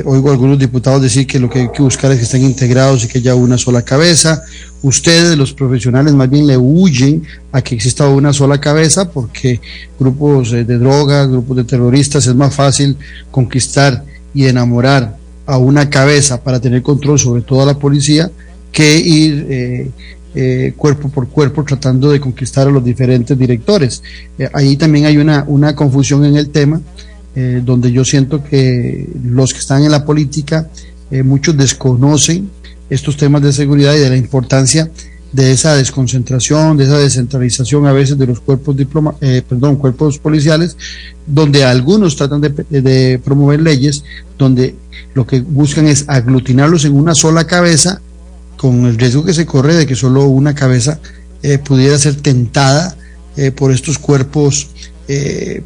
[0.06, 3.04] oigo a algunos diputados decir que lo que hay que buscar es que estén integrados
[3.04, 4.42] y que haya una sola cabeza.
[4.80, 9.60] Ustedes, los profesionales, más bien le huyen a que exista una sola cabeza porque
[10.00, 12.96] grupos de drogas, grupos de terroristas, es más fácil
[13.30, 14.02] conquistar
[14.34, 15.16] y enamorar
[15.46, 18.30] a una cabeza para tener control sobre toda la policía
[18.70, 19.90] que ir eh,
[20.34, 24.02] eh, cuerpo por cuerpo tratando de conquistar a los diferentes directores.
[24.38, 26.80] Eh, ahí también hay una, una, confusión en el tema,
[27.34, 30.68] donde yo siento que los que están en la política,
[31.24, 32.50] muchos desconocen
[32.90, 34.90] estos temas de seguridad y de la importancia
[35.32, 40.18] de esa desconcentración, de esa descentralización a veces de los cuerpos diploma, eh, perdón, cuerpos
[40.18, 40.76] policiales,
[41.26, 44.04] donde algunos tratan de, promover leyes
[44.38, 44.76] donde
[45.14, 48.00] lo que buscan es aglutinarlos en una sola cabeza,
[48.56, 51.00] con el riesgo que se corre de que solo una cabeza
[51.42, 52.96] eh, pudiera ser tentada
[53.36, 54.68] eh, por estos cuerpos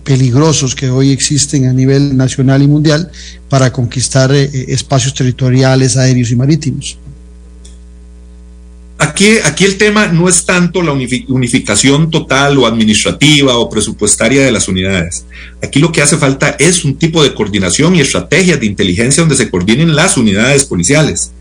[0.02, 3.12] peligrosos que hoy existen a nivel nacional y mundial
[3.48, 6.98] para conquistar espacios territoriales, aéreos y marítimos.
[8.98, 14.50] Aquí, aquí el tema no es tanto la unificación total o administrativa o presupuestaria de
[14.50, 15.26] las unidades.
[15.62, 19.36] Aquí lo que hace falta es un tipo de coordinación y estrategias de inteligencia donde
[19.36, 21.32] se coordinen las unidades policiales.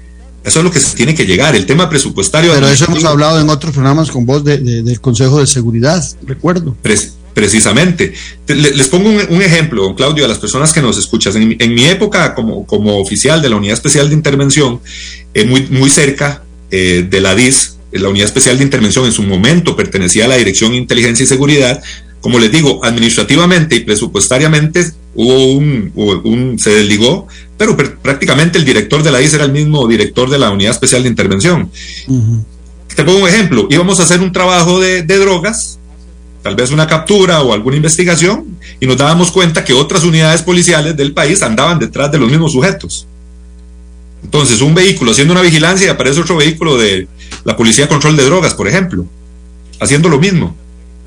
[0.43, 2.51] Eso es lo que se tiene que llegar, el tema presupuestario.
[2.53, 6.03] Pero eso hemos hablado en otros programas con vos de, de, del Consejo de Seguridad,
[6.25, 6.75] recuerdo.
[6.81, 8.13] Pres precisamente.
[8.47, 11.35] Les pongo un, un, ejemplo, Claudio, a las personas que nos escuchas.
[11.35, 14.79] En, en mi época como, como, oficial de la Unidad Especial de Intervención,
[15.33, 16.44] eh, muy, muy cerca
[16.75, 20.35] eh, de la DIS, la Unidad Especial de Intervención, en su momento pertenecía a la
[20.35, 21.81] Dirección de Inteligencia y Seguridad.
[22.19, 29.01] Como les digo, administrativamente y presupuestariamente hubo un, un se desligó, pero prácticamente el director
[29.03, 31.69] de la DIS era el mismo director de la Unidad Especial de Intervención.
[32.07, 32.43] Uh -huh.
[32.95, 35.79] Te pongo un ejemplo, íbamos a hacer un trabajo de, de drogas,
[36.43, 40.95] tal vez una captura o alguna investigación, y nos dábamos cuenta que otras unidades policiales
[40.95, 43.07] del país andaban detrás de los mismos sujetos.
[44.25, 47.07] Entonces, un vehículo haciendo una vigilancia y aparece otro vehículo de
[47.43, 49.05] la Policía de Control de Drogas, por ejemplo,
[49.79, 50.55] haciendo lo mismo.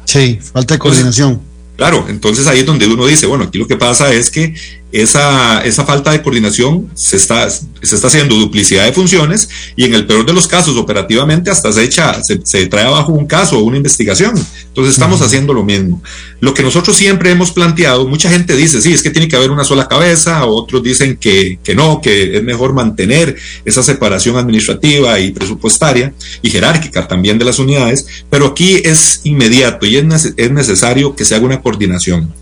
[0.05, 1.31] Sí, falta de coordinación.
[1.31, 4.55] Entonces, claro, entonces ahí es donde uno dice, bueno, aquí lo que pasa es que
[4.91, 9.95] esa, esa falta de coordinación se está, se está haciendo duplicidad de funciones y en
[9.95, 13.59] el peor de los casos operativamente hasta se echa, se, se trae abajo un caso
[13.59, 14.35] o una investigación.
[14.69, 16.03] Entonces estamos haciendo lo mismo.
[16.41, 19.51] Lo que nosotros siempre hemos planteado, mucha gente dice, sí, es que tiene que haber
[19.51, 25.19] una sola cabeza, otros dicen que, que no, que es mejor mantener esa separación administrativa
[25.21, 30.51] y presupuestaria y jerárquica también de las unidades, pero aquí es inmediato y es, es
[30.51, 32.33] necesario que se haga una coordinación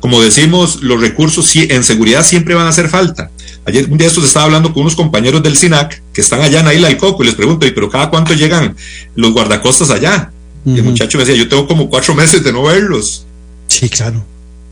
[0.00, 3.30] como decimos, los recursos en seguridad siempre van a hacer falta.
[3.66, 6.66] Ayer un día estos estaba hablando con unos compañeros del SINAC que están allá en
[6.66, 8.74] la isla del Coco y les pregunto, ¿y pero cada cuánto llegan
[9.14, 10.32] los guardacostas allá?
[10.64, 13.26] Y el muchacho me decía, yo tengo como cuatro meses de no verlos.
[13.68, 14.24] Sí, claro.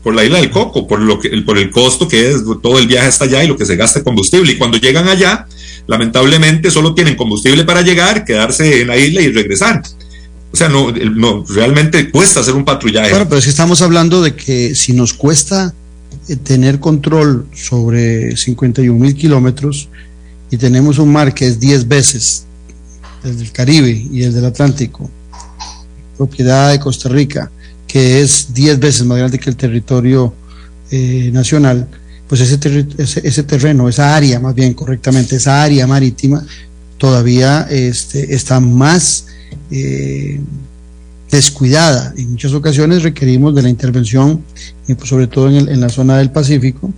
[0.03, 2.87] Por la isla del Coco, por, lo que, por el costo que es todo el
[2.87, 4.53] viaje hasta allá y lo que se gasta combustible.
[4.53, 5.45] Y cuando llegan allá,
[5.87, 9.83] lamentablemente solo tienen combustible para llegar, quedarse en la isla y regresar.
[10.51, 10.91] O sea, no,
[11.47, 13.09] realmente cuesta hacer un patrullaje.
[13.09, 15.73] Claro, pero es que estamos hablando de que si nos cuesta
[16.27, 19.89] eh, tener control sobre 51 mil kilómetros
[20.49, 22.45] y tenemos un mar que es 10 veces
[23.23, 25.09] el del Caribe y el del Atlántico,
[26.17, 27.51] propiedad de Costa Rica,
[27.85, 30.33] que es 10 veces más grande que el territorio
[30.89, 31.87] eh, nacional,
[32.27, 32.57] pues ese,
[32.97, 36.43] ese, ese, terreno, esa área más bien correctamente, esa área marítima
[36.97, 39.25] todavía este, está más
[39.71, 40.39] eh,
[41.29, 42.13] descuidada.
[42.17, 44.43] En muchas ocasiones requerimos de la intervención,
[44.85, 46.91] pues, sobre todo en, el, la zona del Pacífico,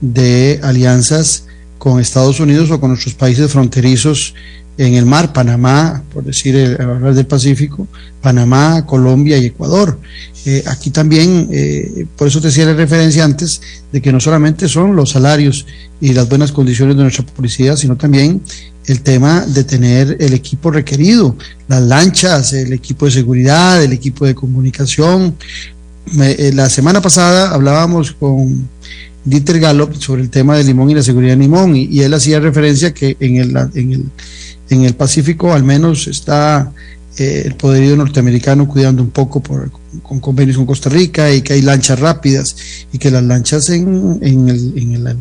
[0.00, 1.44] de alianzas
[1.78, 4.34] con Estados Unidos o con nuestros países fronterizos
[4.78, 7.88] en el mar, Panamá, por decir, el, hablar del Pacífico,
[8.22, 9.98] Panamá, Colombia y Ecuador.
[10.46, 13.60] Eh, aquí también, eh, por eso te hacía la referencia antes,
[13.92, 15.66] de que no solamente son los salarios
[16.00, 18.40] y las buenas condiciones de nuestra policía, sino también
[18.88, 21.36] el tema de tener el equipo requerido,
[21.68, 25.36] las lanchas, el equipo de seguridad, el equipo de comunicación.
[26.20, 28.66] Eh, la semana pasada hablábamos con
[29.24, 32.14] Dieter Gallop sobre el tema del limón y la seguridad de limón y, y él
[32.14, 34.04] hacía referencia que en el, en el,
[34.70, 36.72] en el Pacífico al menos está
[37.18, 39.70] eh, el poderío norteamericano cuidando un poco por,
[40.02, 42.56] con convenios con Costa Rica y que hay lanchas rápidas
[42.92, 45.16] y que las lanchas en, en, el, en, el,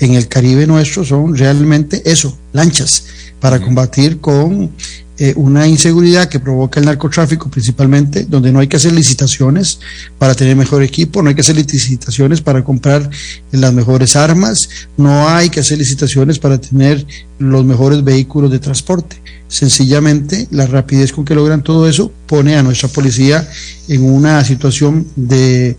[0.00, 3.04] en el Caribe nuestro son realmente eso, lanchas,
[3.40, 4.72] para combatir con
[5.16, 9.78] eh, una inseguridad que provoca el narcotráfico principalmente, donde no hay que hacer licitaciones
[10.18, 13.08] para tener mejor equipo, no hay que hacer licitaciones para comprar
[13.52, 17.06] las mejores armas, no hay que hacer licitaciones para tener
[17.38, 19.22] los mejores vehículos de transporte.
[19.46, 23.48] Sencillamente, la rapidez con que logran todo eso pone a nuestra policía
[23.86, 25.76] en una situación de,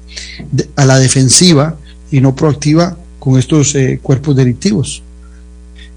[0.53, 1.77] de a la defensiva
[2.09, 5.01] y no proactiva con estos eh, cuerpos delictivos.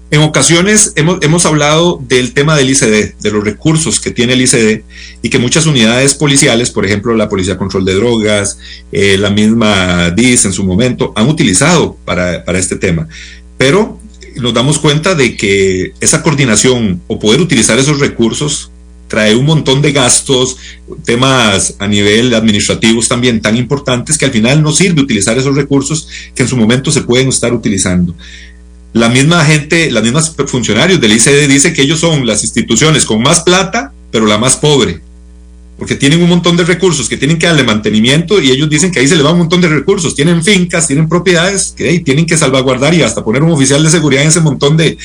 [0.09, 4.41] En ocasiones hemos, hemos, hablado del tema del ICD, de los recursos que tiene el
[4.41, 4.81] ICD
[5.21, 8.57] y que muchas unidades policiales, por ejemplo la Policía Control de Drogas,
[8.91, 13.07] eh, la misma DIS en su momento, han utilizado para, para este tema.
[13.59, 13.99] Pero
[14.37, 18.71] nos damos cuenta de que esa coordinación o poder utilizar esos recursos
[19.09, 20.55] trae un montón de gastos,
[21.03, 26.07] temas a nivel administrativos también tan importantes que al final no sirve utilizar esos recursos
[26.33, 28.15] que en su momento se pueden estar utilizando.
[28.93, 33.21] La misma gente, las mismas funcionarios del ICD dicen que ellos son las instituciones con
[33.21, 35.01] más plata, pero la más pobre,
[35.79, 38.99] porque tienen un montón de recursos que tienen que darle mantenimiento y ellos dicen que
[38.99, 42.25] ahí se le va un montón de recursos, tienen fincas, tienen propiedades que hey, tienen
[42.25, 44.97] que salvaguardar y hasta poner un oficial de seguridad en ese montón de,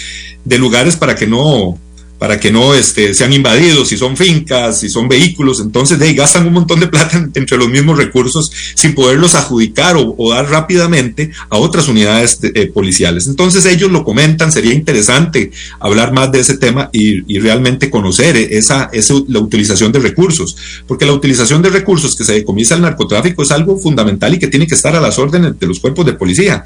[0.45, 1.79] de lugares para que no,
[2.25, 6.15] para que no este, sean invadidos, si son fincas, si son vehículos, entonces de ahí
[6.15, 11.33] gastan un montón de plata entre los mismos recursos sin poderlos adjudicar o, dar rápidamente
[11.51, 13.27] a otras unidades de, eh, policiales.
[13.27, 18.39] Entonces ellos lo comentan, sería interesante hablar más de ese tema y, y realmente conocer
[18.39, 20.57] esa, esa, la utilización de recursos,
[20.87, 24.49] porque la utilización de recursos que se decomisa al narcotráfico es algo fundamental y que
[24.49, 26.65] tiene que estar a las órdenes de los cuerpos de policía.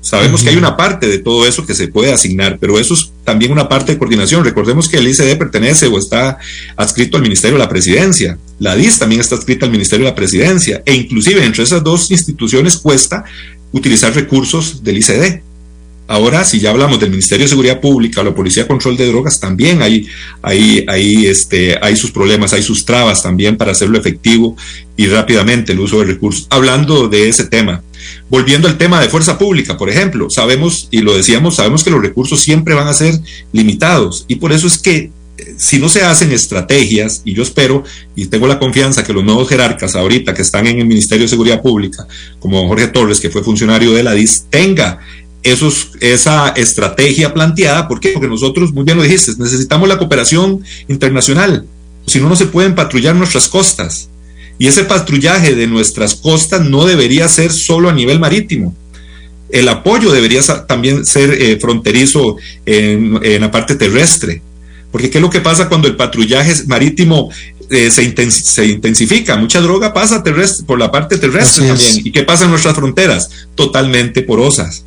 [0.00, 0.44] Sabemos uh -huh.
[0.44, 3.52] que hay una parte de todo eso que se puede asignar, pero eso es también
[3.52, 4.44] una parte de coordinación.
[4.44, 6.38] Recordemos que el ICD pertenece o está
[6.76, 8.38] adscrito al Ministerio de la Presidencia.
[8.58, 10.82] La DIS también está adscrita al Ministerio de la Presidencia.
[10.86, 13.24] E inclusive entre esas dos instituciones cuesta
[13.72, 15.42] utilizar recursos del ICD.
[16.10, 19.38] Ahora, si ya hablamos del Ministerio de Seguridad Pública la Policía de Control de Drogas,
[19.38, 20.08] también hay,
[20.42, 24.56] hay, hay, este, hay sus problemas, hay sus trabas también para hacerlo efectivo
[24.96, 26.48] y rápidamente el uso de recursos.
[26.50, 27.84] Hablando de ese tema,
[28.28, 32.02] volviendo al tema de fuerza pública, por ejemplo, sabemos, y lo decíamos, sabemos que los
[32.02, 33.14] recursos siempre van a ser
[33.52, 35.12] limitados y por eso es que
[35.56, 37.84] si no se hacen estrategias, y yo espero
[38.16, 41.28] y tengo la confianza que los nuevos jerarcas ahorita que están en el Ministerio de
[41.28, 42.06] Seguridad Pública,
[42.38, 45.00] como Jorge Torres, que fue funcionario de la DIS, tenga
[45.42, 47.88] esos, esa estrategia planteada.
[47.88, 48.10] ¿Por qué?
[48.10, 51.66] Porque nosotros, muy bien lo dijiste, necesitamos la cooperación internacional.
[52.06, 54.08] Si no, no se pueden patrullar nuestras costas.
[54.58, 58.74] Y ese patrullaje de nuestras costas no debería ser solo a nivel marítimo.
[59.52, 62.36] el apoyo debería también ser eh, fronterizo
[62.66, 64.42] en, la parte terrestre.
[64.92, 67.30] Porque ¿qué es lo que pasa cuando el patrullaje marítimo
[67.70, 68.04] eh, se,
[68.66, 69.36] intensifica?
[69.36, 72.02] Mucha droga pasa terrestre, por la parte terrestre también.
[72.04, 73.30] ¿Y qué pasa en nuestras fronteras?
[73.54, 74.84] Totalmente porosas.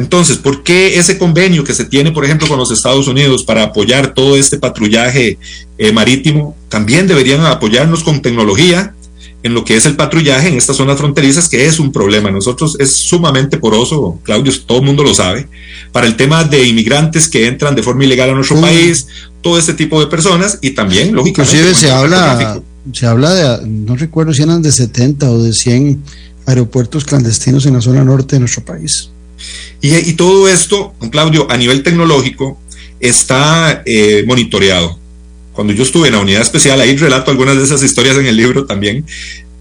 [0.00, 3.64] Entonces, ¿por qué ese convenio que se tiene, por ejemplo, con los Estados Unidos para
[3.64, 5.38] apoyar todo este patrullaje
[5.76, 8.94] eh, marítimo, también deberían apoyarnos con tecnología
[9.42, 12.30] en lo que es el patrullaje en estas zonas fronterizas, que es un problema.
[12.30, 15.48] Nosotros es sumamente poroso, Claudio, todo el mundo lo sabe,
[15.92, 19.06] para el tema de inmigrantes que entran de forma ilegal a nuestro país,
[19.42, 21.56] todo este tipo de personas y también, lógicamente.
[21.56, 26.02] Inclusive se habla, se habla de, no recuerdo si eran de 70 o de 100
[26.46, 29.10] aeropuertos clandestinos en la zona norte de nuestro país.
[29.80, 32.58] Y, y todo esto, Claudio, a nivel tecnológico,
[33.00, 34.98] está eh, monitoreado.
[35.52, 38.36] Cuando yo estuve en la unidad especial, ahí relato algunas de esas historias en el
[38.36, 39.04] libro también,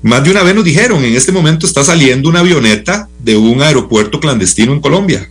[0.02, 3.62] más de una vez nos dijeron, en este momento está saliendo una avioneta de un
[3.62, 5.30] aeropuerto clandestino en Colombia.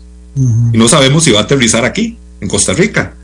[0.72, 3.14] Y no sabemos si va a aterrizar aquí, en Costa Rica.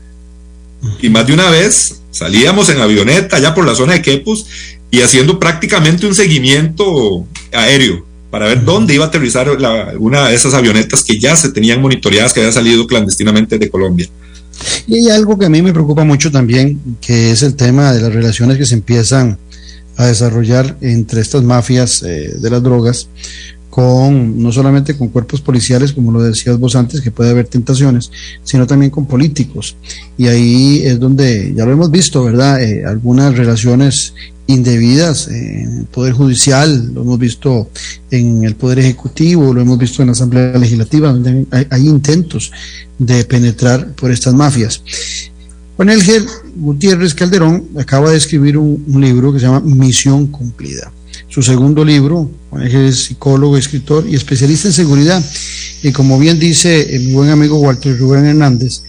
[1.01, 4.47] Y más de una vez salíamos en avioneta allá por la zona de Quepos
[4.91, 8.04] y haciendo prácticamente un seguimiento aéreo
[8.35, 9.47] para ver dónde iba a aterrizar
[9.97, 14.09] una de esas avionetas que ya se tenían monitoreadas, que había salido clandestinamente de Colombia.
[14.87, 18.01] Y hay algo que a mí me preocupa mucho también, que es el tema de
[18.01, 19.37] las relaciones que se empiezan
[19.95, 23.07] a desarrollar entre estas mafias eh, de las drogas,
[23.69, 28.11] con no solamente con cuerpos policiales, como lo decías vos antes, que puede haber tentaciones,
[28.43, 29.77] sino también con políticos.
[30.17, 32.61] Y ahí es donde, ya lo hemos visto, ¿verdad?
[32.61, 34.13] Eh, algunas relaciones
[34.47, 37.69] indebidas en el Poder Judicial, lo hemos visto
[38.11, 42.51] en el Poder Ejecutivo, lo hemos visto en la Asamblea Legislativa, donde hay, intentos
[42.99, 44.81] de penetrar por estas mafias.
[45.75, 46.23] Juan Elger
[46.55, 50.91] Gutiérrez Calderón acaba de escribir un, libro que se llama Misión Cumplida.
[51.27, 55.23] Su segundo libro, Juan Elger es psicólogo, escritor y especialista en seguridad.
[55.83, 58.83] Y como bien dice mi buen amigo Walter Rubén Hernández,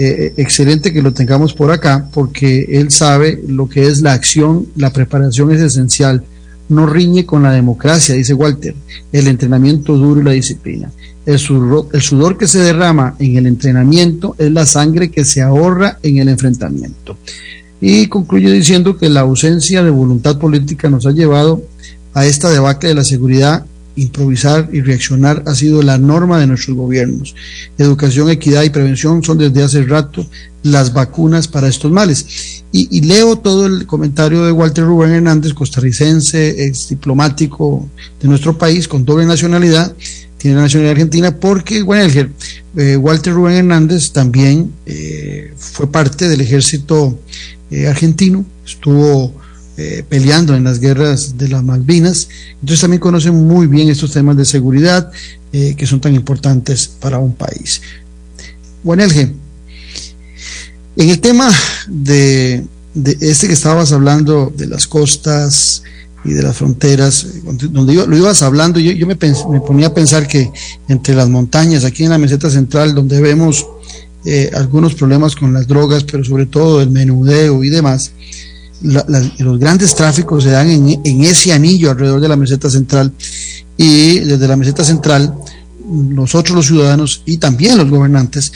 [0.00, 4.68] eh, excelente que lo tengamos por acá porque él sabe lo que es la acción,
[4.76, 6.22] la preparación es esencial.
[6.68, 8.76] No riñe con la democracia, dice Walter,
[9.10, 10.92] el entrenamiento duro y la disciplina.
[11.26, 15.42] El sudor, el sudor que se derrama en el entrenamiento es la sangre que se
[15.42, 17.16] ahorra en el enfrentamiento.
[17.80, 21.62] Y concluye diciendo que la ausencia de voluntad política nos ha llevado
[22.14, 23.64] a esta debacle de la seguridad
[23.98, 27.34] improvisar y reaccionar ha sido la norma de nuestros gobiernos.
[27.76, 30.26] Educación, equidad y prevención son desde hace rato
[30.62, 32.62] las vacunas para estos males.
[32.72, 37.88] Y, leo todo el comentario de Walter Rubén Hernández, costarricense, ex diplomático
[38.20, 39.94] de nuestro país, con doble nacionalidad,
[40.36, 42.12] tiene la nacionalidad argentina, porque bueno,
[42.76, 47.18] eh, Walter Rubén Hernández también eh, fue parte del ejército
[47.70, 49.34] eh, argentino, estuvo
[49.80, 52.28] eh, peleando en las guerras de las Malvinas.
[52.54, 55.12] Entonces también conocen muy bien estos temas de seguridad
[55.52, 57.80] eh, que son tan importantes para un país.
[58.82, 59.32] Bueno, Elge,
[60.96, 61.48] en el tema
[61.86, 62.64] de,
[63.20, 65.84] este que estabas hablando de las costas
[66.24, 70.50] y de las fronteras, donde lo ibas hablando, yo, me, me, ponía a pensar que
[70.88, 73.64] entre las montañas, aquí en la meseta central, donde vemos
[74.24, 78.10] eh, algunos problemas con las drogas, pero sobre todo el menudeo y demás,
[78.82, 83.12] los grandes tráficos se dan en, ese anillo alrededor de la meseta central
[83.76, 85.34] y desde la meseta central
[85.88, 88.52] nosotros los ciudadanos y también los gobernantes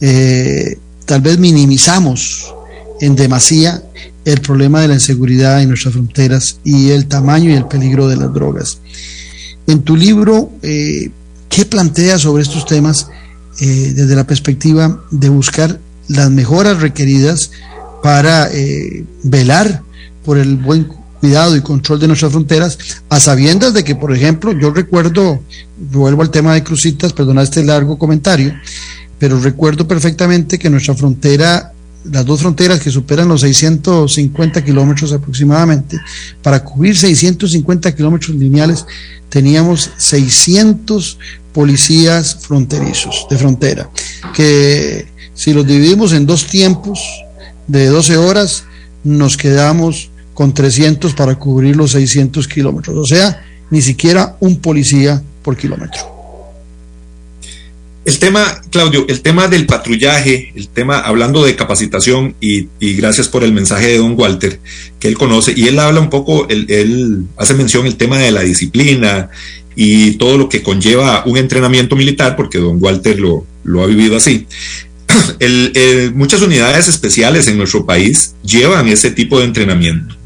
[0.00, 2.54] eh, tal vez minimizamos
[3.00, 3.82] en demasía
[4.24, 8.16] el problema de la inseguridad en nuestras fronteras y el tamaño y el peligro de
[8.16, 8.78] las drogas.
[9.68, 11.10] En tu libro, eh,
[11.48, 13.08] ¿qué planteas sobre estos temas
[13.60, 17.52] eh, desde la perspectiva de buscar las mejoras requeridas
[18.02, 19.82] para eh, velar
[20.24, 20.88] por el buen
[21.20, 22.78] cuidado y control de nuestras fronteras,
[23.08, 25.40] a sabiendas de que, por ejemplo, yo recuerdo,
[25.76, 28.54] vuelvo al tema de Crucitas, perdona este largo comentario,
[29.18, 31.72] pero recuerdo perfectamente que nuestra frontera,
[32.04, 35.98] las dos fronteras que superan los 650 kilómetros aproximadamente,
[36.42, 38.84] para cubrir 650 kilómetros lineales,
[39.28, 41.18] teníamos 600
[41.52, 43.90] policías fronterizos de frontera,
[44.34, 47.00] que si los dividimos en dos tiempos,
[47.66, 48.64] de 12 horas,
[49.04, 52.96] nos quedamos con 300 para cubrir los 600 kilómetros.
[52.96, 56.16] O sea, ni siquiera un policía por kilómetro.
[58.04, 63.42] El tema, Claudio, el tema del patrullaje, el tema hablando de capacitación y, gracias por
[63.42, 64.60] el mensaje de don Walter,
[65.00, 68.30] que él conoce, y él habla un poco, él, él hace mención el tema de
[68.30, 69.30] la disciplina
[69.74, 74.16] y todo lo que conlleva un entrenamiento militar, porque don Walter lo, lo ha vivido
[74.16, 74.46] así.
[76.14, 80.16] muchas unidades especiales en nuestro país llevan ese tipo de entrenamiento,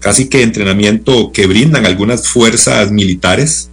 [0.00, 3.70] casi que entrenamiento que brindan algunas fuerzas militares.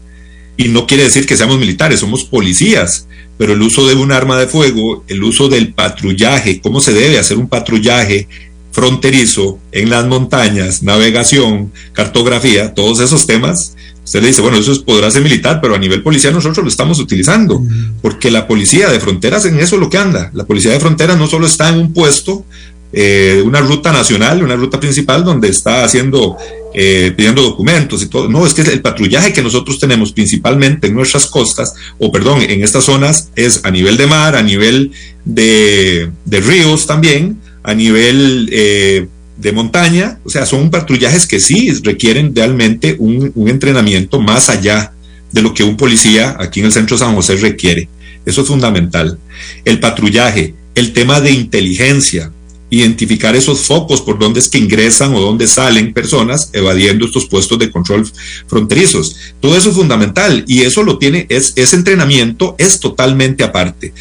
[0.58, 4.40] Y no quiere decir que seamos militares, somos policías, pero el uso de un arma
[4.40, 8.30] de fuego, el uso del patrullaje, cómo se debe hacer un patrullaje
[8.76, 13.74] fronterizo en las montañas, navegación, cartografía, todos esos temas,
[14.04, 17.00] usted le dice, bueno, eso podrá ser militar, pero a nivel policial nosotros lo estamos
[17.00, 17.64] utilizando,
[18.02, 20.30] porque la policía de fronteras en eso es lo que anda.
[20.34, 22.44] La policía de fronteras no solo está en un puesto,
[22.92, 26.36] eh, una ruta nacional, una ruta principal donde está haciendo,
[26.74, 28.28] eh, pidiendo documentos y todo.
[28.28, 32.62] No, es que el patrullaje que nosotros tenemos principalmente en nuestras costas, o perdón, en
[32.62, 34.92] estas zonas, es a nivel de mar, a nivel
[35.24, 39.08] de, de ríos también, a nivel eh,
[39.38, 44.94] de montaña, o sea, son patrullajes que sí requieren realmente un, un, entrenamiento más allá
[45.32, 47.90] de lo que un policía aquí en el centro de San José requiere.
[48.26, 49.20] Eso es fundamental.
[49.66, 52.32] El patrullaje, el tema de inteligencia,
[52.70, 57.60] identificar esos focos por donde es que ingresan o dónde salen personas evadiendo estos puestos
[57.60, 58.10] de control
[58.48, 59.16] fronterizos.
[59.40, 63.94] Todo eso es fundamental y eso lo tiene, es, ese entrenamiento es totalmente aparte.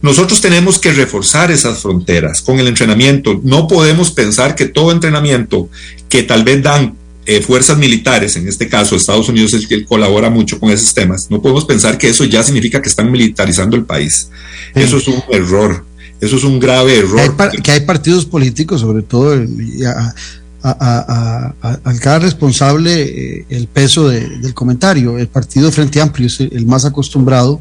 [0.00, 3.40] Nosotros tenemos que reforzar esas fronteras con el entrenamiento.
[3.42, 5.68] No podemos pensar que todo entrenamiento
[6.08, 6.94] que tal vez dan
[7.26, 11.30] eh, fuerzas militares, en este caso Estados Unidos es que colabora mucho con esos temas,
[11.30, 14.30] no podemos pensar que eso ya significa que están militarizando el país.
[14.74, 14.80] Sí.
[14.80, 15.84] Eso es un error.
[16.20, 17.36] Eso es un grave error.
[17.36, 19.48] Que hay, que hay partidos políticos, sobre todo, el,
[19.86, 20.14] a,
[20.62, 25.18] a, a, al cada responsable eh, el peso de, del comentario.
[25.18, 27.60] El partido Frente Amplio es el más acostumbrado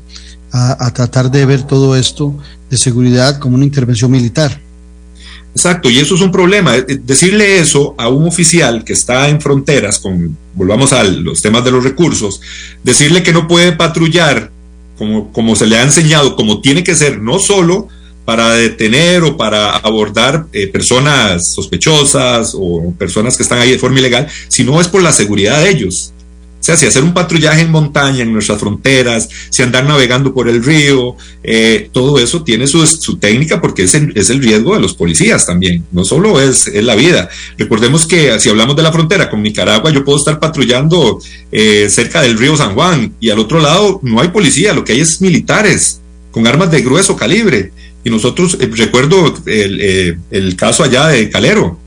[0.52, 2.36] a, tratar de ver todo esto
[2.70, 4.60] de seguridad como una intervención militar.
[5.54, 6.74] Exacto, y eso es un problema.
[6.78, 11.72] Decirle eso a un oficial que está en fronteras, con, volvamos a los temas de
[11.72, 12.42] los recursos,
[12.84, 14.52] decirle que no puede patrullar
[14.98, 17.88] como, como se le ha enseñado, como tiene que ser, no solo
[18.28, 24.00] para detener o para abordar eh, personas sospechosas o personas que están ahí de forma
[24.00, 26.14] ilegal, sino es por la seguridad de ellos.
[26.68, 30.50] O sea, si hacer un patrullaje en montaña, en nuestras fronteras, si andar navegando por
[30.50, 34.74] el río, eh, todo eso tiene su, su técnica porque es el, es el, riesgo
[34.74, 37.30] de los policías también, no solo es, es, la vida.
[37.58, 41.22] Recordemos que si hablamos de la frontera con Nicaragua, yo puedo estar patrullando
[41.54, 44.92] eh, cerca del río San Juan y al otro lado no hay policía, lo que
[44.92, 46.02] hay es militares
[46.32, 47.72] con armas de grueso calibre.
[48.04, 51.80] Y nosotros, eh, recuerdo el, el, caso allá de Calero.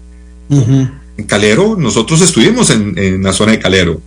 [0.48, 0.90] Uh -huh.
[1.18, 4.00] En Calero, nosotros estuvimos en, en, la zona de Calero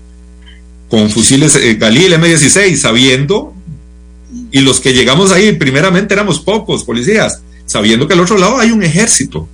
[0.93, 3.51] con fusiles eh, Galil M16, sabiendo,
[4.51, 8.69] y los que llegamos ahí primeramente éramos pocos policías, sabiendo que al otro lado hay
[8.69, 9.49] un ejército.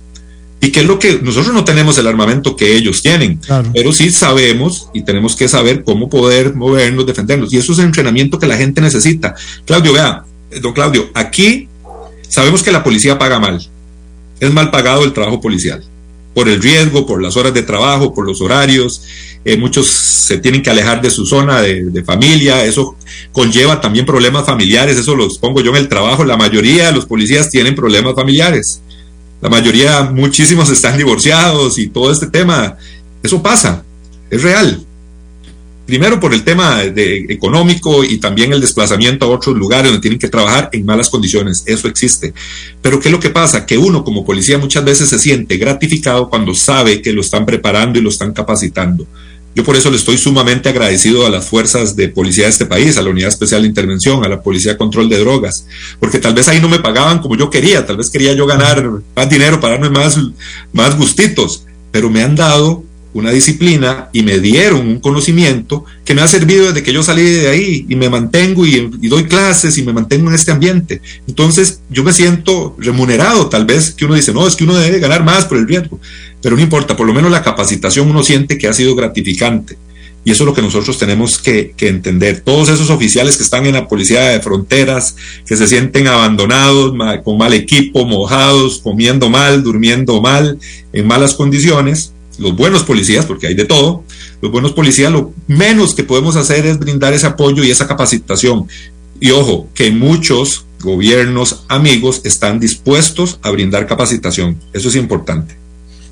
[0.60, 3.70] Y que es lo que nosotros no tenemos el armamento que ellos tienen, claro.
[3.72, 7.50] pero sí sabemos y tenemos que saber cómo poder movernos, defendernos.
[7.54, 9.34] Y eso es el entrenamiento que la gente necesita.
[9.64, 10.24] Claudio, vea,
[10.60, 11.68] don Claudio, aquí
[12.28, 13.66] sabemos que la policía paga mal.
[14.40, 15.82] Es mal pagado el trabajo policial.
[16.34, 19.02] Por el riesgo, por las horas de trabajo, por los horarios.
[19.44, 22.64] Eh, muchos se tienen que alejar de su zona de, de, familia.
[22.64, 22.96] Eso
[23.32, 24.96] conlleva también problemas familiares.
[24.96, 26.24] Eso los pongo yo en el trabajo.
[26.24, 28.80] La mayoría de los policías tienen problemas familiares.
[29.40, 32.76] La mayoría, muchísimos están divorciados y todo este tema.
[33.22, 33.84] Eso pasa.
[34.30, 34.86] Es real
[35.90, 40.20] primero por el tema de, económico y también el desplazamiento a otros lugares donde tienen
[40.20, 42.32] que trabajar en malas condiciones, eso existe.
[42.80, 43.66] Pero ¿qué es lo que pasa?
[43.66, 47.98] Que uno como policía muchas veces se siente gratificado cuando sabe que lo están preparando
[47.98, 49.04] y lo están capacitando.
[49.52, 52.96] Yo por eso le estoy sumamente agradecido a las fuerzas de policía de este país,
[52.96, 55.66] a la Unidad Especial de Intervención, a la Policía de Control de Drogas,
[55.98, 58.88] porque tal vez ahí no me pagaban como yo quería, tal vez quería yo ganar
[59.16, 60.16] más dinero para más,
[60.72, 66.22] más gustitos, pero me han dado una disciplina y me dieron un conocimiento que me
[66.22, 69.82] ha servido desde que yo salí de ahí y me mantengo y, doy clases y
[69.82, 71.00] me mantengo en este ambiente.
[71.26, 75.00] Entonces yo me siento remunerado, tal vez que uno dice, no, es que uno debe
[75.00, 76.00] ganar más por el riesgo,
[76.40, 79.76] pero no importa, por lo menos la capacitación uno siente que ha sido gratificante.
[80.22, 82.40] Y eso es lo que nosotros tenemos que, que, entender.
[82.40, 86.92] Todos esos oficiales que están en la policía de fronteras, que se sienten abandonados,
[87.24, 90.58] con mal equipo, mojados, comiendo mal, durmiendo mal,
[90.92, 94.02] en malas condiciones, los buenos policías, porque hay de todo,
[94.40, 98.66] los buenos policías lo menos que podemos hacer es brindar ese apoyo y esa capacitación.
[99.20, 104.58] Y ojo, que muchos gobiernos amigos están dispuestos a brindar capacitación.
[104.72, 105.54] Eso es importante.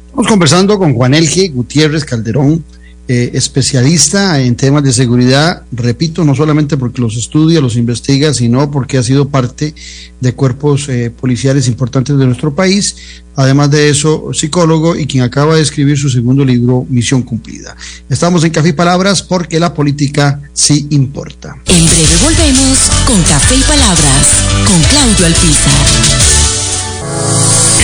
[0.07, 2.63] Estamos conversando con Juan Elge Gutiérrez Calderón,
[3.11, 8.71] eh, especialista en temas de seguridad, repito, no solamente porque los estudia, los investiga, sino
[8.71, 9.75] porque ha sido parte
[10.21, 12.97] de cuerpos eh, policiales importantes de nuestro país,
[13.35, 17.75] además de eso, psicólogo y quien acaba de escribir su segundo libro, Misión Cumplida.
[18.11, 21.57] Estamos en Café y Palabras porque la política sí importa.
[21.65, 26.19] En breve volvemos con Café y Palabras, con Claudio Alpizar.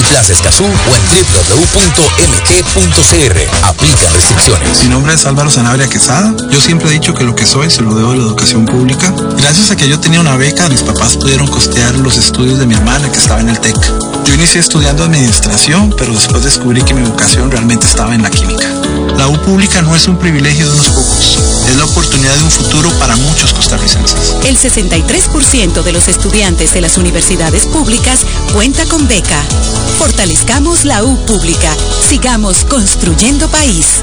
[0.00, 1.02] Escazú o en
[1.52, 2.16] www.mg.cr.
[3.64, 4.82] Aplican restricciones.
[4.84, 6.34] Mi nombre es Álvaro Sanabria Quesada.
[6.50, 9.12] Yo siempre he dicho que lo que soy se lo debo a la educación pública.
[9.38, 12.74] Gracias a que yo tenía una beca, mis papás pudieron costear los estudios de mi
[12.74, 13.76] hermana que estaba en el TEC.
[14.24, 18.79] Yo inicié estudiando administración, pero después descubrí que mi vocación realmente estaba en la química.
[19.20, 22.50] La U pública no es un privilegio de unos pocos, es la oportunidad de un
[22.50, 24.34] futuro para muchos costarricenses.
[24.46, 29.44] El 63% de los estudiantes de las universidades públicas cuenta con beca.
[29.98, 31.70] Fortalezcamos la U pública.
[32.08, 34.02] Sigamos construyendo país.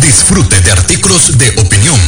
[0.00, 1.98] Disfrute de artículos de opinión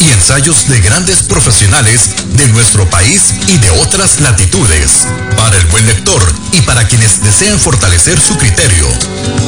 [0.00, 5.06] y ensayos de grandes profesionales de nuestro país y de otras latitudes.
[5.36, 6.22] Para el buen lector
[6.52, 8.86] y para quienes desean fortalecer su criterio,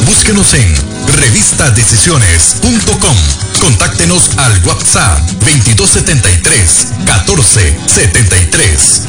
[0.06, 0.74] búsquenos en
[1.16, 3.51] revistadecisiones.com.
[3.62, 9.02] Contáctenos al WhatsApp 2273 1473.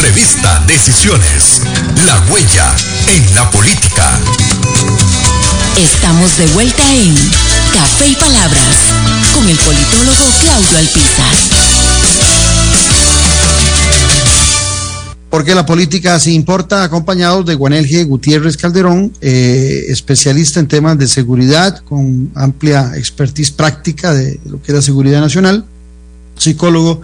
[0.00, 1.60] Revista Decisiones.
[2.06, 2.74] La huella
[3.08, 4.18] en la política.
[5.76, 7.14] Estamos de vuelta en
[7.74, 8.76] Café y Palabras
[9.34, 11.34] con el politólogo Claudio Alpizar.
[15.30, 18.06] Porque la política se importa, acompañados de Juanel G.
[18.06, 24.72] Gutiérrez Calderón, eh, especialista en temas de seguridad, con amplia expertise práctica de lo que
[24.72, 25.66] era seguridad nacional,
[26.38, 27.02] psicólogo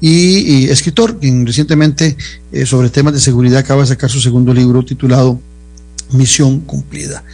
[0.00, 2.16] y, escritor, quien recientemente
[2.50, 5.38] eh, sobre temas de seguridad acaba de sacar su segundo libro titulado
[6.12, 7.24] Misión Cumplida.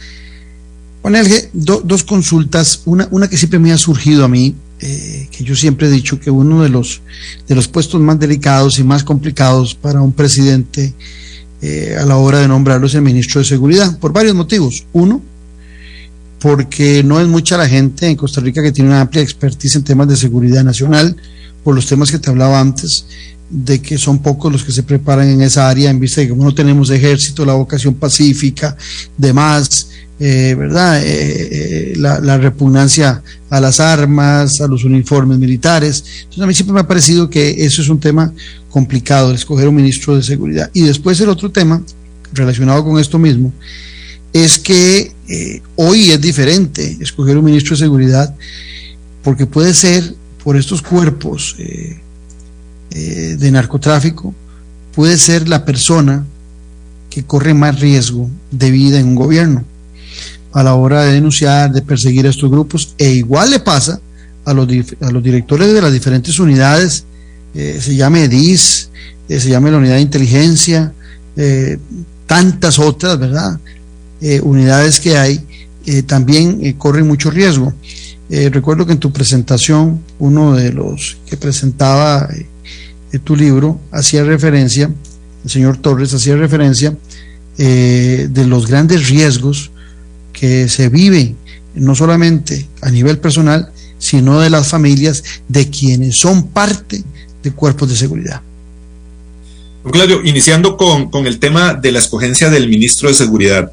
[1.01, 4.55] Juanel G., do, dos consultas, una, una que siempre me ha surgido a mí,
[4.85, 7.01] eh, que yo siempre he dicho que uno de los,
[7.47, 10.93] de los puestos más delicados y más complicados para un presidente
[11.61, 14.83] eh, a la hora de nombrarlo es el ministro de Seguridad, por varios motivos.
[14.91, 15.21] Uno,
[16.39, 19.85] porque no es mucha la gente en Costa Rica que tiene una amplia expertise en
[19.85, 21.15] temas de seguridad nacional,
[21.63, 23.05] por los temas que te hablaba antes,
[23.49, 26.35] de que son pocos los que se preparan en esa área, en vista de que
[26.35, 28.75] no tenemos ejército, la vocación pacífica,
[29.17, 29.89] demás,
[30.19, 31.03] eh, ¿verdad?
[31.03, 36.03] Eh, eh, la, la, repugnancia a las armas, a los uniformes militares.
[36.23, 38.33] Entonces a mí siempre me ha parecido que eso es un tema
[38.69, 40.69] complicado, el escoger un ministro de seguridad.
[40.73, 41.83] Y después el otro tema,
[42.33, 43.53] relacionado con esto mismo,
[44.33, 48.35] es que eh, hoy es diferente escoger un ministro de seguridad
[49.23, 51.55] porque puede ser por estos cuerpos
[52.95, 54.35] eh, de narcotráfico,
[54.93, 56.23] puede ser la persona
[57.09, 59.63] que corre más riesgo de vida en un gobierno
[60.51, 63.99] a la hora de denunciar, de perseguir a estos grupos, e igual le pasa
[64.45, 64.67] a los,
[65.01, 67.05] a los directores de las diferentes unidades,
[67.55, 68.91] eh, se llame EDIS,
[69.27, 70.93] eh, se llame la unidad de inteligencia,
[72.27, 73.59] tantas otras, ¿verdad?
[74.43, 75.43] unidades que hay,
[76.05, 77.73] también corren mucho riesgo.
[78.29, 82.29] recuerdo que en tu presentación, uno de los que presentaba
[83.19, 84.91] tu libro hacía referencia,
[85.43, 86.95] el señor Torres hacía referencia
[87.57, 89.69] de los grandes riesgos
[90.31, 91.35] que se vive
[91.75, 97.03] no solamente a nivel personal, sino de las familias de quienes son parte
[97.41, 98.41] de cuerpos de seguridad.
[99.91, 103.71] Claudio, iniciando con, con el tema de la escogencia del ministro de Seguridad.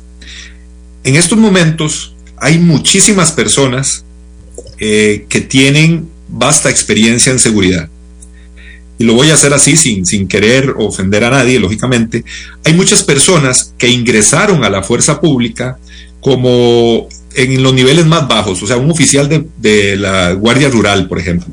[1.04, 4.04] En estos momentos hay muchísimas personas
[4.78, 7.88] eh, que tienen vasta experiencia en seguridad.
[9.00, 12.22] Y lo voy a hacer así sin, sin querer ofender a nadie, lógicamente.
[12.66, 15.78] Hay muchas personas que ingresaron a la fuerza pública
[16.20, 21.08] como en los niveles más bajos, o sea, un oficial de, de la Guardia Rural,
[21.08, 21.50] por ejemplo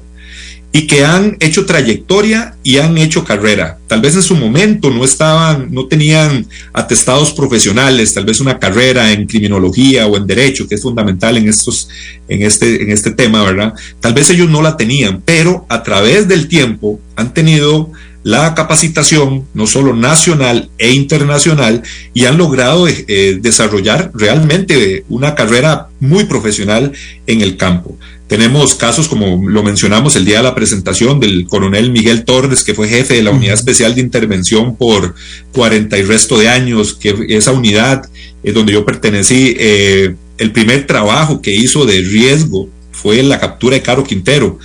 [0.71, 3.79] y que han hecho trayectoria y han hecho carrera.
[3.87, 9.11] Tal vez en su momento no estaban, no tenían atestados profesionales, tal vez una carrera
[9.11, 11.89] en criminología o en derecho, que es fundamental en estos,
[12.27, 13.73] en este, en este tema, ¿verdad?
[13.99, 17.91] Tal vez ellos no la tenían, pero a través del tiempo han tenido
[18.23, 25.89] la capacitación, no solo nacional e internacional, y han logrado eh, desarrollar realmente una carrera
[25.99, 26.91] muy profesional
[27.25, 27.97] en el campo.
[28.27, 32.73] Tenemos casos como lo mencionamos el día de la presentación del coronel Miguel Torres, que
[32.73, 35.15] fue jefe de la Unidad Especial de Intervención por
[35.53, 38.03] 40 y resto de años, que esa unidad
[38.43, 43.75] es donde yo pertenecí, eh, el primer trabajo que hizo de riesgo fue la captura
[43.75, 44.59] de Caro Quintero.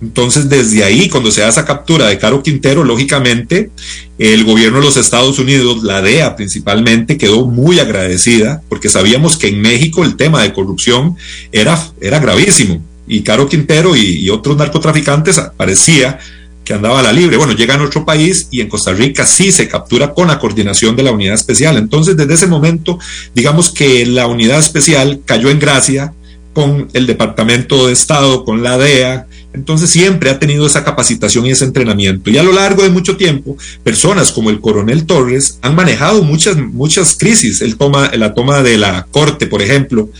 [0.00, 3.70] Entonces, desde ahí, cuando se da esa captura de Caro Quintero, lógicamente,
[4.18, 9.48] el gobierno de los Estados Unidos, la DEA principalmente, quedó muy agradecida porque sabíamos que
[9.48, 11.16] en México el tema de corrupción
[11.50, 12.80] era, era gravísimo.
[13.08, 16.18] Y Caro Quintero y, otros narcotraficantes parecía
[16.64, 17.38] que andaba a la libre.
[17.38, 20.94] Bueno, llega a nuestro país y en Costa Rica sí se captura con la coordinación
[20.94, 21.78] de la unidad especial.
[21.78, 22.98] Entonces, desde ese momento,
[23.34, 26.12] digamos que la unidad especial cayó en gracia
[26.52, 31.50] con el Departamento de Estado, con la DEA, entonces siempre ha tenido esa capacitación y
[31.50, 32.30] ese entrenamiento.
[32.30, 36.56] Y a lo largo de mucho tiempo, personas como el coronel Torres han manejado muchas,
[36.56, 37.62] muchas crisis.
[37.62, 40.10] El toma, la toma de la corte, por ejemplo,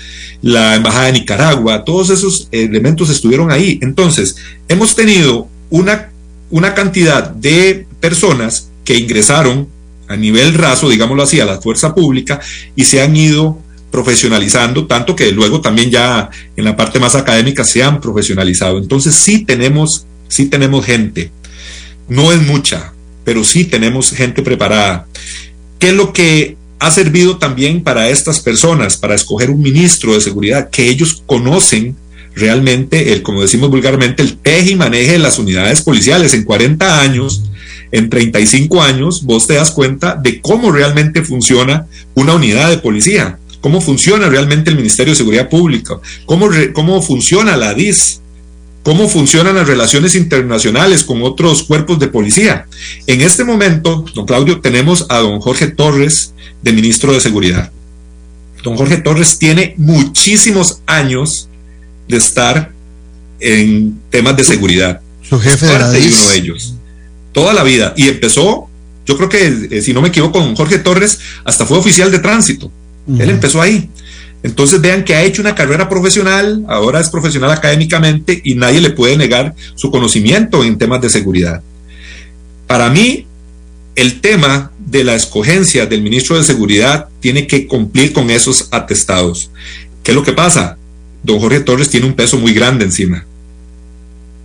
[0.40, 3.78] la embajada de Nicaragua, todos esos elementos estuvieron ahí.
[3.82, 4.36] Entonces,
[4.68, 6.10] hemos tenido una,
[6.50, 9.68] una cantidad de personas que ingresaron
[10.08, 12.40] a nivel raso, digámoslo así, a la fuerza pública
[12.74, 13.58] y se han ido
[13.90, 18.78] profesionalizando, tanto que luego también ya en la parte más académica se han profesionalizado.
[18.78, 21.30] Entonces sí tenemos, sí tenemos gente.
[22.08, 22.92] No es mucha,
[23.24, 25.06] pero sí tenemos gente preparada.
[25.78, 30.20] ¿Qué es lo que ha servido también para estas personas, para escoger un ministro de
[30.20, 30.70] seguridad?
[30.70, 31.96] Que ellos conocen
[32.34, 36.34] realmente, el, como decimos vulgarmente, el teje y maneje de las unidades policiales.
[36.34, 37.42] En 40 años,
[37.90, 43.38] en 35 años, vos te das cuenta de cómo realmente funciona una unidad de policía
[43.60, 48.20] cómo funciona realmente el Ministerio de Seguridad Pública, cómo, cómo funciona la DIS,
[48.82, 52.66] cómo funcionan las relaciones internacionales con otros cuerpos de policía.
[53.06, 56.32] En este momento, don Claudio, tenemos a don Jorge Torres
[56.62, 57.70] de ministro de Seguridad.
[58.62, 61.48] Don Jorge Torres tiene muchísimos años
[62.08, 62.72] de estar
[63.40, 65.00] en temas de seguridad.
[65.22, 66.20] Su jefe de la DIS.
[66.22, 66.74] uno de ellos.
[67.32, 67.94] Toda la vida.
[67.96, 68.68] Y empezó,
[69.06, 72.18] yo creo que, eh, si no me equivoco, don Jorge Torres hasta fue oficial de
[72.18, 72.72] tránsito.
[73.08, 73.88] Él empezó ahí.
[74.42, 78.90] Entonces vean que ha hecho una carrera profesional, ahora es profesional académicamente y nadie le
[78.90, 81.62] puede negar su conocimiento en temas de seguridad.
[82.66, 83.26] Para mí,
[83.96, 89.50] el tema de la escogencia del ministro de Seguridad tiene que cumplir con esos atestados.
[90.04, 90.78] ¿Qué es lo que pasa?
[91.22, 93.26] Don Jorge Torres tiene un peso muy grande encima,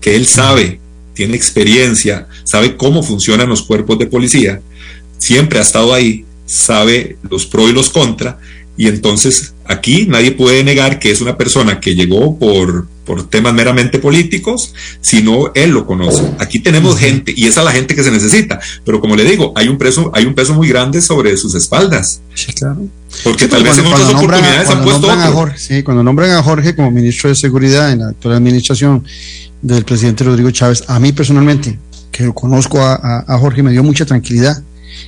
[0.02, 0.80] que él sabe,
[1.14, 4.60] tiene experiencia, sabe cómo funcionan los cuerpos de policía,
[5.20, 8.36] siempre ha estado ahí, sabe los pros y los contras,
[8.76, 13.54] y entonces aquí nadie puede negar que es una persona que llegó por, por temas
[13.54, 16.24] meramente políticos, sino él lo conoce.
[16.40, 18.60] Aquí tenemos gente y esa es la gente que se necesita.
[18.84, 22.22] Pero como le digo, hay un peso, hay un peso muy grande sobre sus espaldas.
[22.34, 22.88] Sí, claro.
[23.24, 26.76] Porque tal vez en otras oportunidades han puesto A Jorge, sí, cuando nombran a Jorge
[26.76, 29.04] como ministro de Seguridad en la actual administración
[29.62, 31.78] del presidente Rodrigo Chávez, a mí personalmente,
[32.12, 34.64] que lo conozco a, a, a Jorge, me dio mucha tranquilidad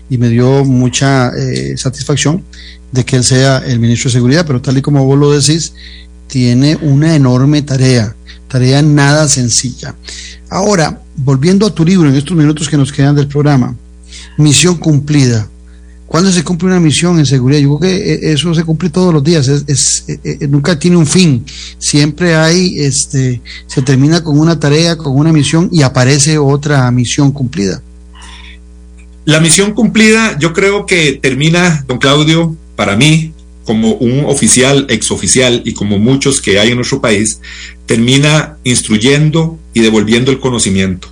[0.10, 2.44] y me dio mucha eh, satisfacción
[2.92, 5.74] de que él sea el ministro de Seguridad, pero tal y como vos lo decís,
[6.28, 8.16] tiene una enorme tarea,
[8.48, 9.96] tarea nada sencilla.
[10.50, 13.76] Ahora, volviendo a tu libro en estos minutos que nos quedan del programa,
[14.38, 15.48] misión cumplida.
[16.08, 17.60] ¿Cuándo se cumple una misión en seguridad?
[17.60, 21.08] Yo creo que eh, eso se cumple todos los días, es, eh, nunca tiene un
[21.08, 21.44] fin,
[21.80, 27.32] siempre hay, este, se termina con una tarea, con una misión y aparece otra misión
[27.32, 27.82] cumplida.
[29.26, 35.64] La misión cumplida, yo creo que termina, don Claudio, para mí, como un oficial, exoficial
[35.66, 37.42] y como muchos que hay en nuestro país,
[37.88, 41.08] termina instruyendo y devolviendo el conocimiento.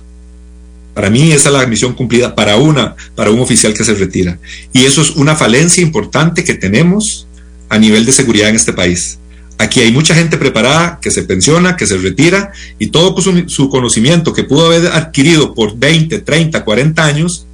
[0.94, 4.38] Para mí esa es la misión cumplida para una, para un oficial que se retira.
[4.72, 7.26] Y eso es una falencia importante que tenemos
[7.68, 9.18] a nivel de seguridad en este país.
[9.58, 14.32] Aquí hay mucha gente preparada que se pensiona, que se retira y todo su, conocimiento
[14.32, 17.46] que pudo haber adquirido por 20, 30, 40 años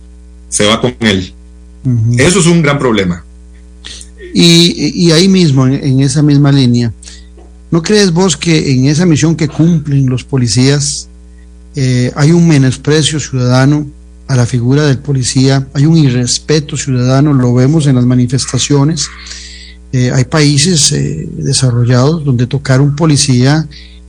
[0.50, 1.32] se va con él.
[1.84, 2.20] Uh -huh.
[2.20, 3.24] Eso es un gran problema.
[4.34, 6.92] Y, y ahí mismo, en, en, esa misma línea,
[7.70, 11.08] ¿no crees vos que en esa misión que cumplen los policías
[11.74, 13.86] eh, hay un menosprecio ciudadano
[14.26, 19.08] a la figura del policía, hay un irrespeto ciudadano, lo vemos en las manifestaciones?
[19.92, 23.66] Eh, hay países eh, desarrollados donde tocar un policía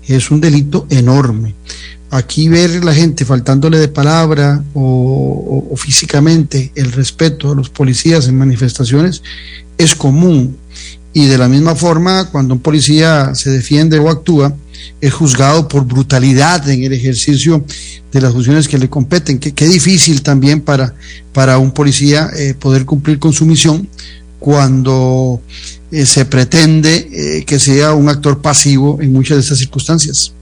[0.07, 1.55] es un delito enorme.
[2.11, 8.37] Aquí ver la gente faltándole de palabra o, físicamente el respeto a los policías en
[8.37, 9.23] manifestaciones
[9.77, 10.57] es común.
[11.13, 14.53] Y de la misma forma, cuando un policía se defiende o actúa,
[14.99, 17.65] es juzgado por brutalidad en el ejercicio
[18.11, 19.39] de las funciones que le competen.
[19.39, 20.93] Qué, qué difícil también para,
[21.31, 23.87] para un policía eh, poder cumplir con su misión
[24.39, 25.41] cuando
[25.91, 30.33] eh, se pretende eh, que sea un actor pasivo en muchas de estas circunstancias.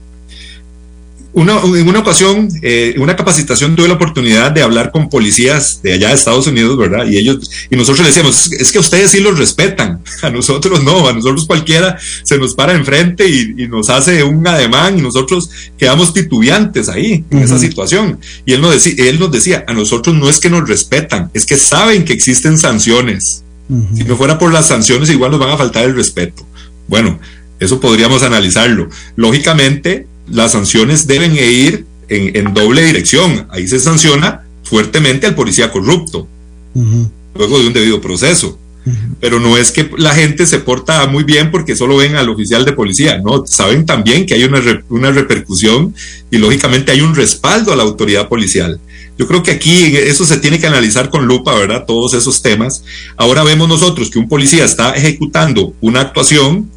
[1.32, 5.92] Una, en una ocasión, eh, una capacitación, tuve la oportunidad de hablar con policías de
[5.92, 7.06] allá de Estados Unidos, ¿verdad?
[7.06, 11.08] Y ellos, y nosotros les decíamos, es que ustedes sí los respetan, a nosotros no,
[11.08, 15.50] a nosotros cualquiera se nos para enfrente y, y nos hace un ademán y nosotros
[15.78, 17.44] quedamos titubeantes ahí, en uh -huh.
[17.44, 18.18] esa situación.
[18.44, 21.46] Y él nos, decía, él nos decía, a nosotros no es que nos respetan, es
[21.46, 23.44] que saben que existen sanciones.
[23.68, 23.96] Uh -huh.
[23.98, 26.44] Si no fuera por las sanciones, igual nos van a faltar el respeto.
[26.88, 27.20] Bueno,
[27.60, 28.88] eso podríamos analizarlo.
[29.16, 33.46] Lógicamente, las sanciones deben ir en, en, doble dirección.
[33.50, 36.26] Ahí se sanciona fuertemente al policía corrupto,
[36.74, 37.10] uh -huh.
[37.34, 38.58] luego de un debido proceso.
[38.86, 39.16] Uh -huh.
[39.20, 42.64] Pero no es que la gente se porta muy bien porque solo ven al oficial
[42.64, 45.94] de policía, no, saben también que hay una, una repercusión
[46.30, 48.80] y lógicamente hay un respaldo a la autoridad policial.
[49.18, 51.84] Yo creo que aquí eso se tiene que analizar con lupa, ¿verdad?
[51.86, 52.82] Todos esos temas.
[53.18, 56.70] Ahora vemos nosotros que un policía está ejecutando una actuación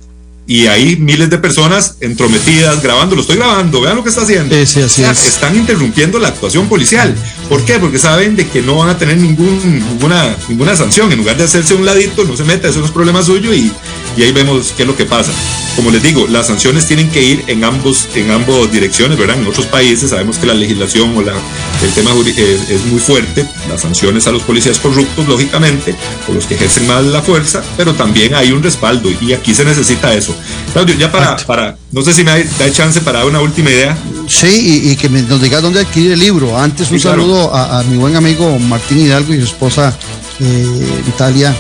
[0.46, 4.54] y hay miles de personas entrometidas grabando, lo estoy grabando, vean lo que está haciendo.
[4.56, 5.28] Sí, sí, así o sea, es.
[5.28, 7.16] Están interrumpiendo la actuación policial.
[7.48, 7.80] ¿Por qué?
[7.80, 11.12] Porque saben de que no van a tener ningún, ninguna, ninguna sanción.
[11.12, 13.72] En lugar de hacerse un ladito, no se meta, eso no es problema suyo y,
[14.18, 15.32] y ahí vemos qué es lo que pasa.
[15.76, 19.40] Como les digo, las sanciones tienen que ir en ambos, en ambos direcciones, ¿verdad?
[19.40, 23.48] En otros países sabemos que la legislación o la, el tema es, es muy fuerte,
[23.68, 25.96] las sanciones a los policías corruptos, lógicamente,
[26.30, 29.66] o los que ejercen mal la fuerza, pero también hay un respaldo y aquí se
[29.66, 30.36] necesita eso.
[30.74, 33.98] Claudio, ya para, para no sé si me da, chance para dar una última idea.
[34.28, 36.58] Sí, y, y que me, nos diga dónde adquirir el libro.
[36.58, 39.96] Antes un sí, saludo a, a, mi buen amigo Martín Hidalgo y su esposa
[40.40, 41.56] eh, Vitalia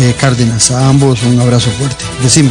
[0.00, 0.70] eh, Cárdenas.
[0.70, 2.04] A ambos un abrazo fuerte.
[2.22, 2.50] Decime.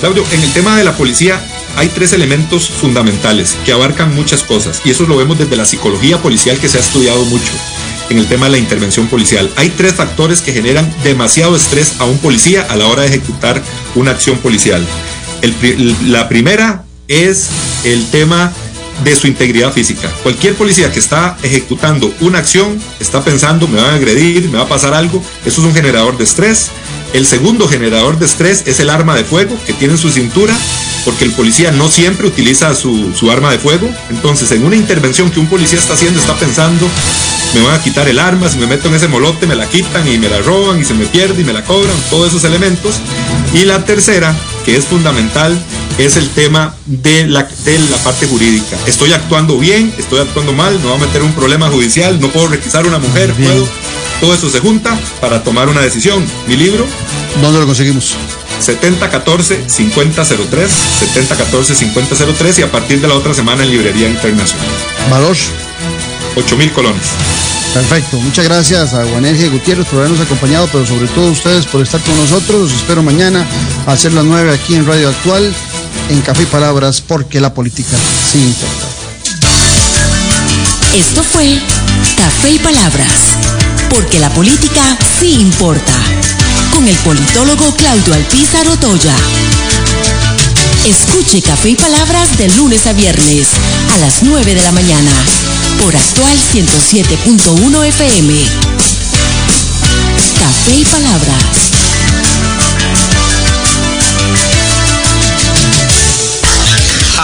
[0.00, 1.44] Claudio, en el tema de la policía
[1.76, 6.20] hay tres elementos fundamentales que abarcan muchas cosas y eso lo vemos desde la psicología
[6.22, 7.52] policial que se ha estudiado mucho
[8.08, 9.52] en el tema de la intervención policial.
[9.56, 13.62] Hay tres factores que generan demasiado estrés a un policía a la hora de ejecutar
[13.94, 14.84] una acción policial.
[16.06, 17.48] La primera es
[17.84, 18.52] el tema
[19.04, 20.10] de su integridad física.
[20.22, 24.64] Cualquier policía que está ejecutando una acción está pensando, me van a agredir, me va
[24.64, 25.22] a pasar algo.
[25.44, 26.70] Eso es un generador de estrés.
[27.12, 30.56] El segundo generador de estrés es el arma de fuego que tiene en su cintura,
[31.04, 33.90] porque el policía no siempre utiliza su, su arma de fuego.
[34.10, 36.88] Entonces, en una intervención que un policía está haciendo, está pensando,
[37.54, 40.06] me van a quitar el arma, si me meto en ese molote me la quitan
[40.06, 42.96] y me la roban y se me pierde y me la cobran, todos esos elementos.
[43.54, 45.58] Y la tercera, que es fundamental,
[45.98, 48.76] es el tema de la, de la parte jurídica.
[48.86, 52.48] Estoy actuando bien, estoy actuando mal, me voy a meter un problema judicial, no puedo
[52.48, 53.66] requisar a una mujer, puedo.
[54.20, 56.24] Todo eso se junta para tomar una decisión.
[56.46, 56.86] Mi libro.
[57.40, 58.14] ¿Dónde lo conseguimos?
[58.60, 60.68] 7014-5003,
[61.14, 64.66] 7014-5003 y a partir de la otra semana en Librería Internacional.
[65.10, 65.36] ¿Valor?
[66.36, 67.06] 8 mil colones.
[67.74, 72.00] Perfecto, muchas gracias a Juanergia Gutiérrez por habernos acompañado, pero sobre todo ustedes por estar
[72.00, 72.62] con nosotros.
[72.62, 73.46] Los espero mañana
[73.86, 75.54] a hacer las 9 aquí en Radio Actual,
[76.08, 77.96] en Café y Palabras, porque la política
[78.30, 78.86] sí importa.
[80.94, 81.60] Esto fue
[82.16, 83.36] Café y Palabras,
[83.88, 84.82] porque la política
[85.20, 85.94] sí importa,
[86.74, 89.14] con el politólogo Claudio Alpizar Otoya.
[90.84, 93.46] Escuche Café y Palabras de lunes a viernes
[93.94, 95.10] a las 9 de la mañana
[95.78, 98.34] por actual 107.1 FM.
[100.38, 101.70] Café y Palabras.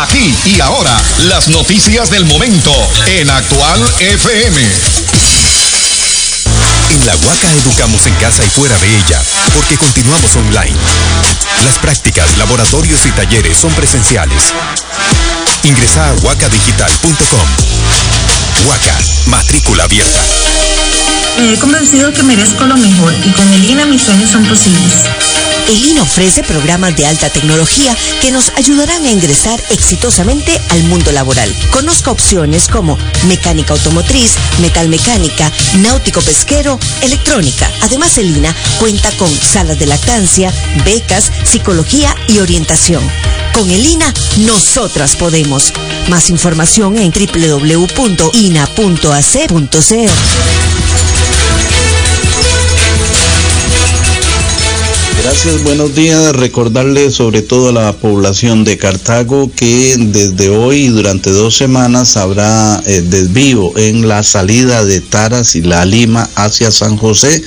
[0.02, 2.72] Aquí y ahora, las noticias del momento
[3.06, 4.60] en Actual FM.
[6.90, 9.20] En la Huaca educamos en casa y fuera de ella,
[9.54, 10.76] porque continuamos online.
[11.64, 14.52] Las prácticas, laboratorios y talleres son presenciales.
[15.64, 18.35] Ingresa a huacadigital.com.
[18.64, 20.20] Huaca, matrícula abierta.
[21.38, 25.04] Me he convencido que merezco lo mejor y con el INA mis sueños son posibles.
[25.68, 31.12] El INA ofrece programas de alta tecnología que nos ayudarán a ingresar exitosamente al mundo
[31.12, 31.54] laboral.
[31.72, 32.96] Conozca opciones como
[33.26, 37.70] mecánica automotriz, metalmecánica, náutico pesquero, electrónica.
[37.82, 40.52] Además, el INA cuenta con salas de lactancia,
[40.84, 43.02] becas, psicología y orientación.
[43.56, 45.72] Con el INA, nosotras podemos.
[46.10, 48.26] Más información en www.ina.ac.cr.
[55.22, 56.36] Gracias, buenos días.
[56.36, 62.18] Recordarle sobre todo a la población de Cartago que desde hoy y durante dos semanas
[62.18, 67.42] habrá eh, desvío en la salida de Taras y la Lima hacia San José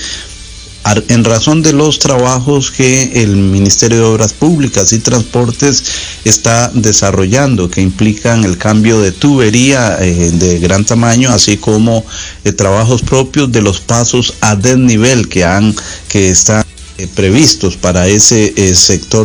[1.08, 5.84] en razón de los trabajos que el Ministerio de Obras Públicas y Transportes
[6.26, 12.06] está desarrollando, que implican el cambio de tubería eh, de gran tamaño, así como
[12.44, 15.76] eh, trabajos propios de los pasos a desnivel que han
[16.08, 16.64] que están
[16.98, 19.10] eh, previstos para ese sector